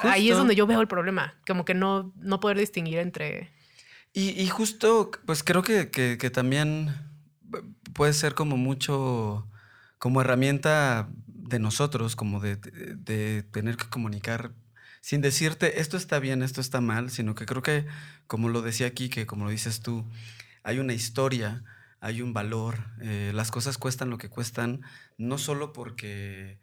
[0.00, 3.52] Ahí es donde yo veo el problema, como que no, no poder distinguir entre...
[4.16, 6.94] Y, justo pues creo que, que también
[7.94, 9.48] puede ser como mucho
[9.98, 12.56] como herramienta de nosotros, como de,
[13.50, 14.52] tener que comunicar
[15.00, 17.86] sin decirte esto está bien, esto está mal, sino que creo que,
[18.26, 20.04] como lo decía aquí, que como lo dices tú,
[20.62, 21.64] hay una historia,
[22.00, 24.82] hay un valor, eh, las cosas cuestan lo que cuestan,
[25.18, 26.58] no solo porque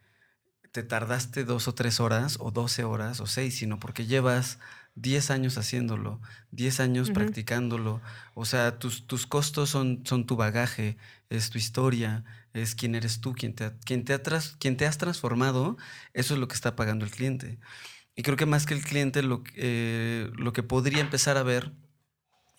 [0.72, 4.60] te tardaste dos o tres horas, o doce horas, o seis, sino porque llevas
[4.95, 6.21] diez años haciéndolo,
[6.51, 8.01] diez años practicándolo.
[8.33, 10.97] O sea, tus, tus costos son, son tu bagaje,
[11.29, 12.23] es tu historia,
[12.53, 14.19] es quién eres tú, quién te, quién te,
[14.59, 15.77] quién te has transformado,
[16.13, 17.59] eso es lo que está pagando el cliente.
[18.15, 21.71] Y creo que más que el cliente, lo, eh, lo que podría empezar a ver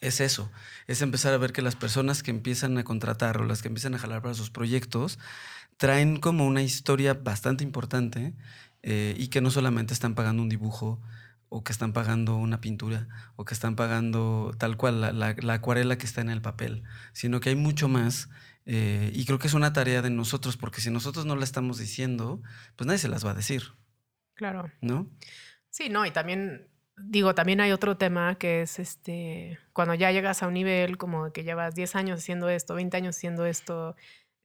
[0.01, 0.51] es eso,
[0.89, 3.95] es empezar a ver que las personas que empiezan a contratar o las que empiezan
[3.95, 5.19] a jalar para sus proyectos
[5.77, 8.35] traen como una historia bastante importante
[8.83, 11.01] eh, y que no solamente están pagando un dibujo
[11.55, 15.99] o que están pagando una pintura o que están pagando tal cual la, la acuarela
[15.99, 16.83] que está en el papel,
[17.13, 18.31] sino que hay mucho más
[18.65, 21.79] eh, y creo que es una tarea de nosotros, porque si nosotros no la estamos
[21.79, 22.41] diciendo,
[22.77, 23.63] pues nadie se las va a decir.
[24.35, 24.71] Claro.
[24.81, 25.09] ¿No?
[25.69, 30.43] Sí, no, y también, digo, también hay otro tema que es este, cuando ya llegas
[30.43, 33.97] a un nivel como que llevas 10 años haciendo esto, 20 años haciendo esto,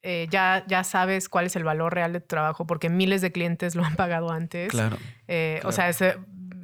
[0.04, 3.32] eh, ya, ya sabes cuál es el valor real de tu trabajo, porque miles de
[3.32, 4.70] clientes lo han pagado antes.
[4.70, 4.98] Claro.
[5.28, 6.18] Eh, o sea, se,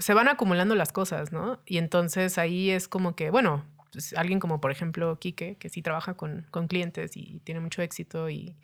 [0.04, 1.62] se van acumulando las cosas, ¿no?
[1.66, 5.82] Y entonces ahí es como que, bueno, pues, alguien como por ejemplo Quique, que sí
[5.82, 8.58] trabaja con, con clientes y tiene mucho éxito y,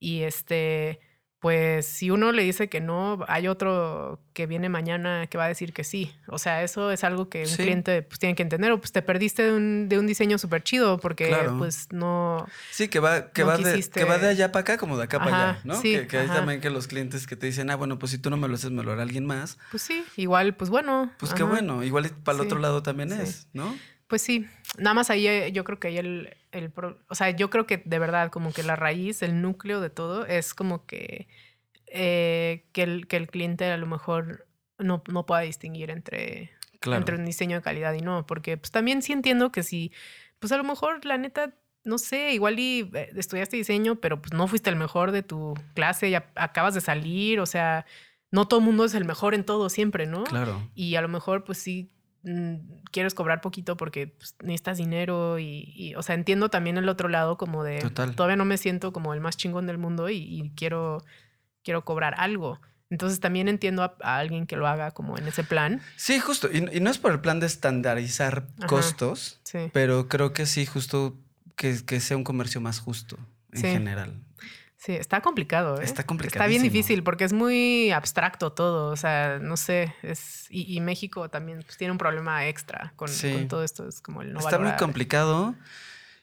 [0.00, 1.00] y este,
[1.44, 5.48] pues si uno le dice que no, hay otro que viene mañana que va a
[5.48, 6.10] decir que sí.
[6.26, 8.72] O sea, eso es algo que un cliente pues, tiene que entender.
[8.72, 12.46] O pues te perdiste de un, de un diseño súper chido porque pues no...
[12.70, 15.18] Sí, que va, que, va de, que va de allá para acá como de acá
[15.18, 15.82] para allá, ¿no?
[15.82, 18.38] que, hay también que los clientes que te dicen, ah, bueno, pues si tú no
[18.38, 19.58] me lo haces, me lo hará alguien más.
[19.70, 21.12] Pues sí, igual, pues bueno.
[21.18, 23.76] Pues qué bueno, igual para el otro lado también es, ¿no?
[24.06, 24.46] Pues sí,
[24.78, 26.72] nada más ahí eh, yo creo que ahí el, el,
[27.08, 30.26] o sea, yo creo que de verdad como que la raíz, el núcleo de todo
[30.26, 31.28] es como que,
[31.86, 34.46] eh, que, el, que el cliente a lo mejor
[34.78, 36.50] no, no pueda distinguir entre,
[36.82, 39.92] entre un diseño de calidad y no, porque pues también sí entiendo que si,
[40.38, 41.54] pues a lo mejor la neta,
[41.84, 45.54] no sé, igual y eh, estudiaste diseño, pero pues no fuiste el mejor de tu
[45.74, 47.86] clase, ya acabas de salir, o sea,
[48.30, 50.24] no todo el mundo es el mejor en todo siempre, ¿no?
[50.24, 50.68] Claro.
[50.74, 51.90] Y a lo mejor pues sí
[52.90, 57.36] quieres cobrar poquito porque pues, necesitas dinero y, o sea, entiendo también el otro lado
[57.36, 57.78] como de,
[58.16, 61.04] todavía no me siento como el más chingón del mundo y, quiero,
[61.62, 62.60] quiero cobrar algo.
[62.90, 65.80] Entonces también entiendo a, alguien que lo haga como en ese plan.
[65.96, 66.48] Sí, justo.
[66.52, 69.40] Y, no es por el plan de estandarizar costos,
[69.72, 71.18] pero creo que sí, justo
[71.56, 73.18] que, que sea un comercio más justo
[73.52, 74.23] en general.
[74.84, 75.80] Sí, está complicado.
[75.80, 75.84] ¿eh?
[75.84, 76.44] Está complicado.
[76.44, 78.90] Está bien difícil porque es muy abstracto todo.
[78.90, 79.94] O sea, no sé.
[80.02, 83.08] Es, y, México también pues, tiene un problema extra con,
[83.48, 83.88] todo esto.
[83.88, 85.54] Es como el no Está muy complicado.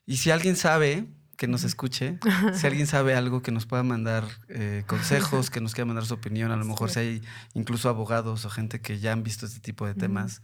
[0.06, 1.08] Y si alguien sabe
[1.38, 2.20] que nos escuche,
[2.54, 6.14] si alguien sabe algo que nos pueda mandar eh, consejos, que nos quiera mandar su
[6.14, 7.22] opinión, a lo mejor si hay
[7.56, 10.44] incluso abogados o gente que ya han visto este tipo de temas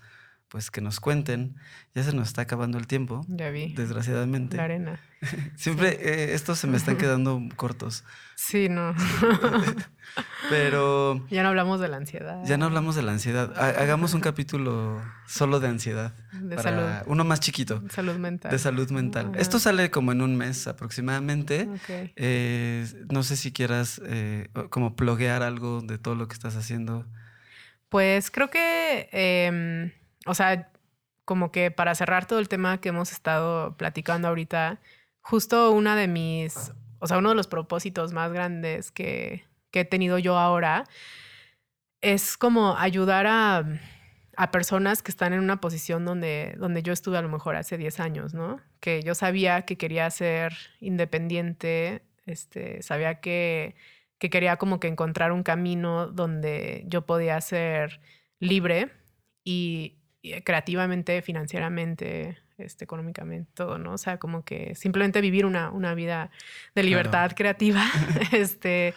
[0.50, 1.56] pues que nos cuenten.
[1.94, 3.26] Ya se nos está acabando el tiempo.
[3.28, 3.74] Ya vi.
[3.74, 4.58] Desgraciadamente.
[4.58, 5.00] La arena.
[5.56, 8.04] Siempre eh, estos se me están quedando cortos.
[8.36, 8.96] Sí, no.
[10.50, 11.26] Pero...
[11.30, 12.44] Ya no hablamos de la ansiedad.
[12.46, 13.52] Ya no hablamos de la ansiedad.
[13.58, 16.14] Hagamos un capítulo solo de ansiedad.
[16.32, 16.88] De salud.
[17.08, 17.84] Uno más chiquito.
[17.90, 18.52] Salud mental.
[18.52, 19.32] De salud mental.
[19.36, 21.68] Esto sale como en un mes aproximadamente.
[22.16, 27.06] Eh, no sé si quieras eh, como bloguear algo de todo lo que estás haciendo.
[27.90, 29.92] Pues creo que em,
[30.26, 30.72] o sea,
[31.28, 34.80] como que para cerrar todo el tema que hemos estado platicando ahorita,
[35.20, 40.18] justo una de mis, o sea, uno de los propósitos más grandes que, he tenido
[40.18, 40.86] yo ahora
[42.02, 43.64] es como ayudar a,
[44.36, 47.78] a, personas que están en una posición donde, donde yo estuve a lo mejor hace
[47.78, 48.60] 10 años, ¿no?
[48.80, 53.76] Que yo sabía que quería ser independiente, este, sabía que,
[54.18, 58.00] que quería como que encontrar un camino donde yo podía ser
[58.40, 58.92] libre
[59.44, 59.98] y,
[60.44, 63.94] creativamente, financieramente, este, económicamente, todo, ¿no?
[63.94, 66.32] O sea, como que simplemente vivir una, una vida
[66.76, 67.84] de libertad creativa.
[68.32, 68.94] este,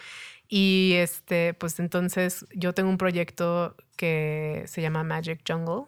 [0.49, 5.85] y este, pues entonces yo tengo un proyecto que se llama Magic Jungle,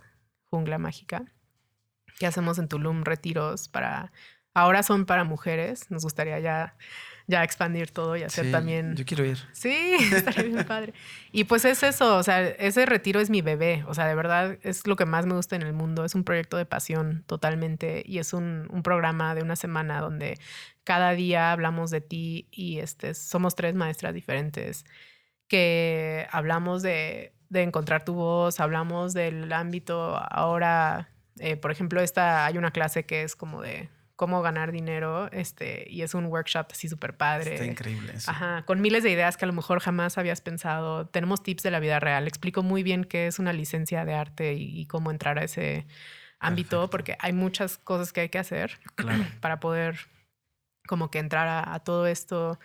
[0.50, 1.24] Jungla Mágica,
[2.18, 4.12] que hacemos en Tulum retiros para,
[4.54, 6.76] ahora son para mujeres, nos gustaría ya
[7.32, 8.94] ya expandir todo y hacer también.
[8.94, 9.38] Yo quiero ir.
[9.52, 10.92] Sí, estaría bien padre.
[11.32, 14.58] Y pues es eso, o sea, ese retiro es mi bebé, o sea, de verdad
[14.62, 18.02] es lo que más me gusta en el mundo, es un proyecto de pasión totalmente
[18.06, 20.38] y es un, un programa de una semana donde
[20.84, 24.84] cada día hablamos de ti y este, somos tres maestras diferentes
[25.48, 31.08] que hablamos de, de encontrar tu voz, hablamos del ámbito ahora,
[31.38, 33.88] eh, por ejemplo, esta, hay una clase que es como de
[34.22, 37.54] cómo ganar dinero, este, y es un workshop así súper padre.
[37.54, 38.14] Está increíble.
[38.28, 41.08] Ajá, con miles de ideas que a lo mejor jamás habías pensado.
[41.08, 42.28] Tenemos tips de la vida real.
[42.28, 45.88] Explico muy bien qué es una licencia de arte y, cómo entrar a ese
[46.38, 48.78] ámbito, porque hay muchas cosas que hay que hacer
[49.40, 49.98] para poder
[50.86, 52.60] como que entrar a, todo esto.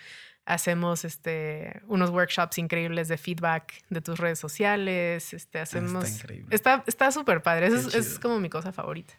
[0.46, 5.34] Hacemos este, unos workshops increíbles de feedback de tus redes sociales.
[5.34, 6.56] Este, hacemos, está increíble.
[6.86, 7.66] Está súper padre.
[7.66, 9.16] es, es como mi cosa favorita.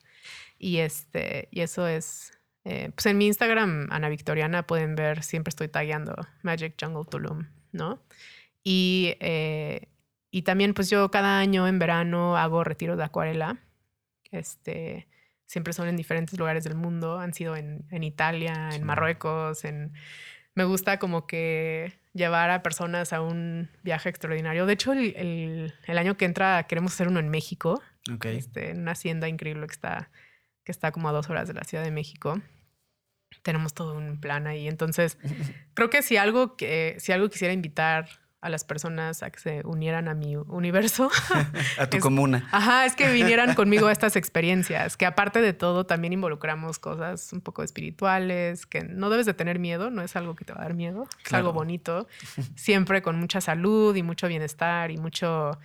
[0.58, 2.32] Y, este, y eso es,
[2.64, 7.46] eh, pues en mi Instagram, Ana Victoriana, pueden ver, siempre estoy tagueando Magic Jungle Tulum,
[7.72, 8.02] ¿no?
[8.64, 9.88] Y, eh,
[10.30, 13.58] y también pues yo cada año en verano hago retiros de acuarela.
[14.30, 15.08] Este,
[15.46, 17.18] siempre son en diferentes lugares del mundo.
[17.18, 19.92] Han sido en, en Italia, en Marruecos, en...
[20.54, 24.66] Me gusta como que llevar a personas a un viaje extraordinario.
[24.66, 27.80] De hecho, el, el, el año que entra queremos hacer uno en México.
[28.12, 28.38] Okay.
[28.38, 30.10] Este, en una hacienda increíble que está
[30.68, 32.42] que está como a dos horas de la Ciudad de México.
[33.42, 34.68] Tenemos todo un plan ahí.
[34.68, 35.16] Entonces,
[35.72, 38.06] creo que si algo, que, si algo quisiera invitar
[38.42, 41.10] a las personas a que se unieran a mi universo.
[41.78, 42.46] a tu comuna.
[42.52, 47.32] Ajá, es que vinieran conmigo a estas experiencias, que aparte de todo también involucramos cosas
[47.32, 50.60] un poco espirituales, que no debes de tener miedo, no es algo que te va
[50.60, 52.06] a dar miedo, es algo bonito,
[52.56, 55.58] siempre con mucha salud y mucho bienestar y mucho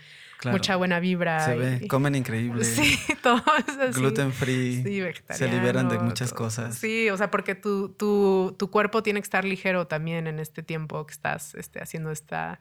[0.51, 1.45] mucha buena vibra.
[1.45, 2.63] Se ve, comen increíble.
[2.63, 3.41] Sí, todo
[3.87, 4.83] es Gluten free.
[4.83, 6.75] Sí, Se liberan de muchas cosas.
[6.75, 10.63] Sí, o sea, porque tu, tu, tu, cuerpo tiene que estar ligero también en este
[10.63, 12.59] tiempo que estás este, haciendo esta,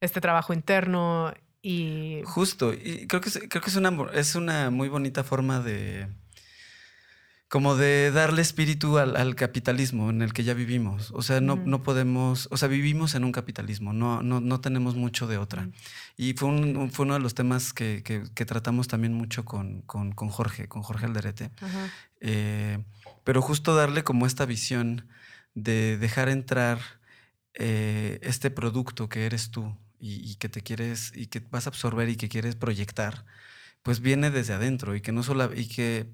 [0.00, 2.22] este trabajo interno y...
[2.24, 6.08] Justo, y creo que, creo que es, una, es una muy bonita forma de
[7.48, 11.12] como de darle espíritu al, capitalismo en el que ya vivimos.
[11.12, 14.96] O sea, no, no podemos, o sea, vivimos en un capitalismo, no, no, no tenemos
[14.96, 15.68] mucho de otra.
[16.16, 20.12] Y fue, un, fue uno de los temas que, que, tratamos también mucho con, con,
[20.12, 21.50] con, Jorge, con Jorge Alderete.
[22.20, 22.82] Eh,
[23.22, 25.06] pero justo darle como esta visión
[25.54, 26.80] de dejar entrar
[27.54, 31.70] eh, este producto que eres tú y, y que te quieres, y que vas a
[31.70, 33.24] absorber y que quieres proyectar,
[33.84, 36.10] pues viene desde adentro y que no solo, y que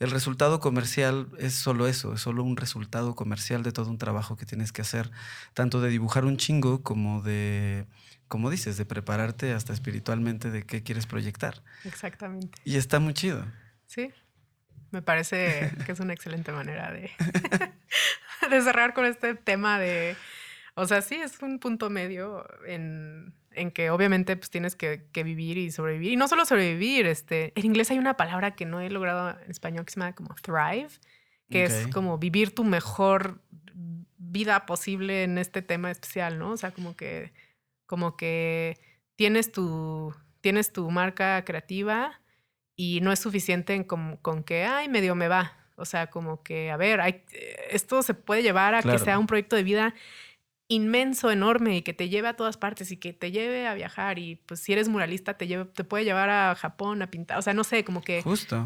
[0.00, 4.34] el resultado comercial es solo eso, es solo un resultado comercial de todo un trabajo
[4.34, 5.10] que tienes que hacer,
[5.52, 7.86] tanto de dibujar un chingo como de,
[8.26, 11.62] como dices, de prepararte hasta espiritualmente de qué quieres proyectar.
[11.84, 12.58] Exactamente.
[12.64, 13.44] Y está muy chido.
[13.86, 14.10] Sí,
[14.90, 17.10] me parece que es una excelente manera de,
[18.50, 20.16] de cerrar con este tema de,
[20.76, 25.58] o sea, sí, es un punto medio en en que obviamente pues tienes que, vivir
[25.58, 26.12] y sobrevivir.
[26.12, 29.50] Y no solo sobrevivir, este, en inglés hay una palabra que no he logrado en
[29.50, 30.90] español que se llama como thrive,
[31.50, 33.40] que es como vivir tu mejor
[34.30, 36.52] vida posible en este tema especial, ¿no?
[36.52, 37.32] O sea, como que,
[37.86, 38.78] como que
[39.16, 42.20] tienes tu, tienes tu marca creativa
[42.76, 45.56] y no es suficiente con, con que, ay, medio me va.
[45.74, 47.24] O sea, como que, a ver, hay,
[47.70, 49.94] esto se puede llevar a que sea un proyecto de vida
[50.70, 54.20] inmenso, enorme y que te lleve a todas partes y que te lleve a viajar
[54.20, 57.42] y pues si eres muralista te, lleve, te puede llevar a Japón a pintar, o
[57.42, 58.22] sea, no sé, como que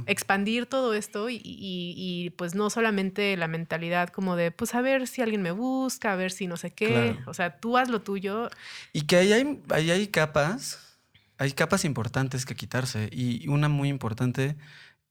[0.06, 5.22] expandir todo esto y, pues no solamente la mentalidad como de pues a ver si
[5.22, 8.50] alguien me busca, a ver si no sé qué, o sea, tú haz lo tuyo.
[8.92, 10.98] Y que ahí hay, ahí hay capas,
[11.38, 14.56] hay capas importantes que quitarse y una muy importante,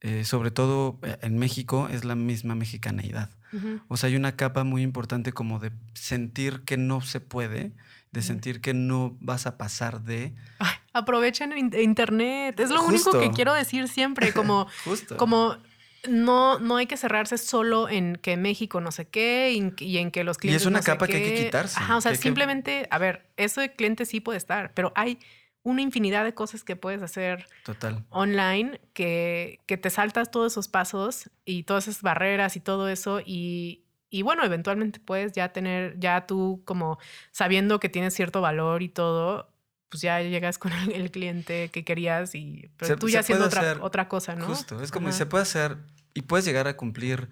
[0.04, 3.30] eh, sobre todo eh, en México, es la misma mexicaneidad.
[3.88, 7.72] O sea, hay una capa muy importante como de sentir que no se puede,
[8.12, 10.34] de sentir que no vas a pasar de...
[10.92, 12.60] aprovechen internet.
[12.60, 14.68] Es lo único que quiero decir siempre, como...
[15.18, 15.58] Como
[16.10, 20.24] no, no hay que cerrarse solo en que México no sé qué y, en que
[20.26, 20.62] los clientes.
[20.62, 21.80] Y es una capa que hay que quitarse.
[21.80, 25.18] Ajá, o sea, simplemente, a ver, eso de cliente sí puede estar, pero hay
[25.64, 28.04] una infinidad de cosas que puedes hacer Total.
[28.10, 33.22] online que, que, te saltas todos esos pasos y todas esas barreras y todo eso
[33.26, 37.00] y, y, bueno, eventualmente puedes ya tener, ya tú como
[37.32, 39.50] sabiendo que tienes cierto valor y todo,
[39.90, 43.46] pues ya llegas con el, el cliente que querías y pero Se- tú ya haciendo
[43.46, 44.46] otra, otra cosa, ¿no?
[44.46, 45.18] Justo, es como Ajá.
[45.18, 45.78] se puede hacer
[46.14, 47.30] y puedes llegar a cumplir,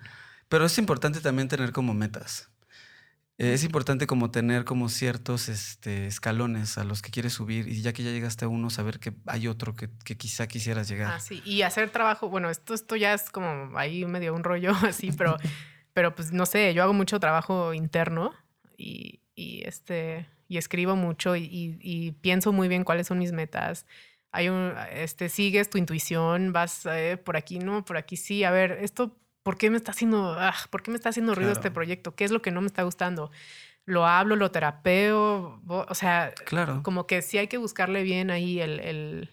[0.47, 2.49] pero es importante también tener como metas.
[3.41, 7.81] Eh, Es importante como tener como ciertos este, escalones a los que quieres subir y
[7.81, 11.13] ya que ya llegaste a uno, saber que hay otro que, que quizá quisieras llegar.
[11.13, 11.41] Ah, sí.
[11.45, 15.37] Y hacer trabajo, bueno, esto, esto ya es como ahí medio un rollo así, pero,
[15.93, 18.31] pero pues no sé, yo hago mucho trabajo interno
[18.77, 23.31] y, y, este, y escribo mucho y, y- y pienso muy bien cuáles son mis
[23.31, 23.85] metas.
[24.33, 28.43] Hay un, este, sigues tu intuición, vas eh, por aquí, no, por aquí sí.
[28.45, 31.51] A ver, esto, ¿por qué me está haciendo, ah, por qué me está haciendo ruido
[31.51, 32.15] este proyecto?
[32.15, 33.31] ¿Qué es lo que no me está gustando?
[33.85, 36.81] Lo hablo, lo terapeo, o sea, Claro.
[36.83, 39.29] como que sí hay que buscarle bien ahí el, el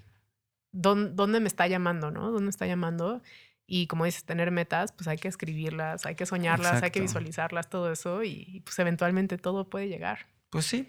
[0.72, 2.26] dón- dónde me está llamando, ¿no?
[2.30, 3.22] ¿Dónde me está llamando?
[3.66, 7.68] Y como dices, tener metas, pues hay que escribirlas, hay que soñarlas, hay que visualizarlas,
[7.68, 10.20] todo eso, y, pues eventualmente todo puede llegar.
[10.48, 10.88] Pues sí,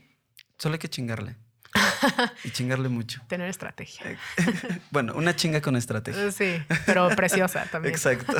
[0.57, 1.35] solo hay que chingarle.
[2.45, 3.21] y chingarle mucho.
[3.27, 4.17] Tener estrategia.
[4.91, 6.31] Bueno, una chinga con estrategia.
[6.31, 6.55] Sí,
[6.85, 7.93] pero preciosa también.
[7.93, 8.33] Exacto.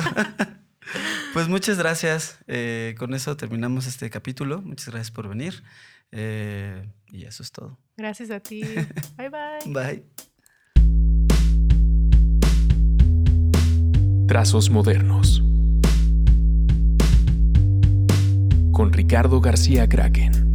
[1.32, 2.38] Pues muchas gracias.
[2.46, 4.62] Eh, con eso terminamos este capítulo.
[4.62, 5.62] Muchas gracias por venir.
[6.12, 7.78] Eh, y eso es todo.
[7.96, 8.62] Gracias a ti.
[9.16, 9.72] Bye bye.
[9.72, 10.04] Bye.
[14.26, 15.42] Trazos modernos.
[18.72, 20.49] Con Ricardo García Kraken.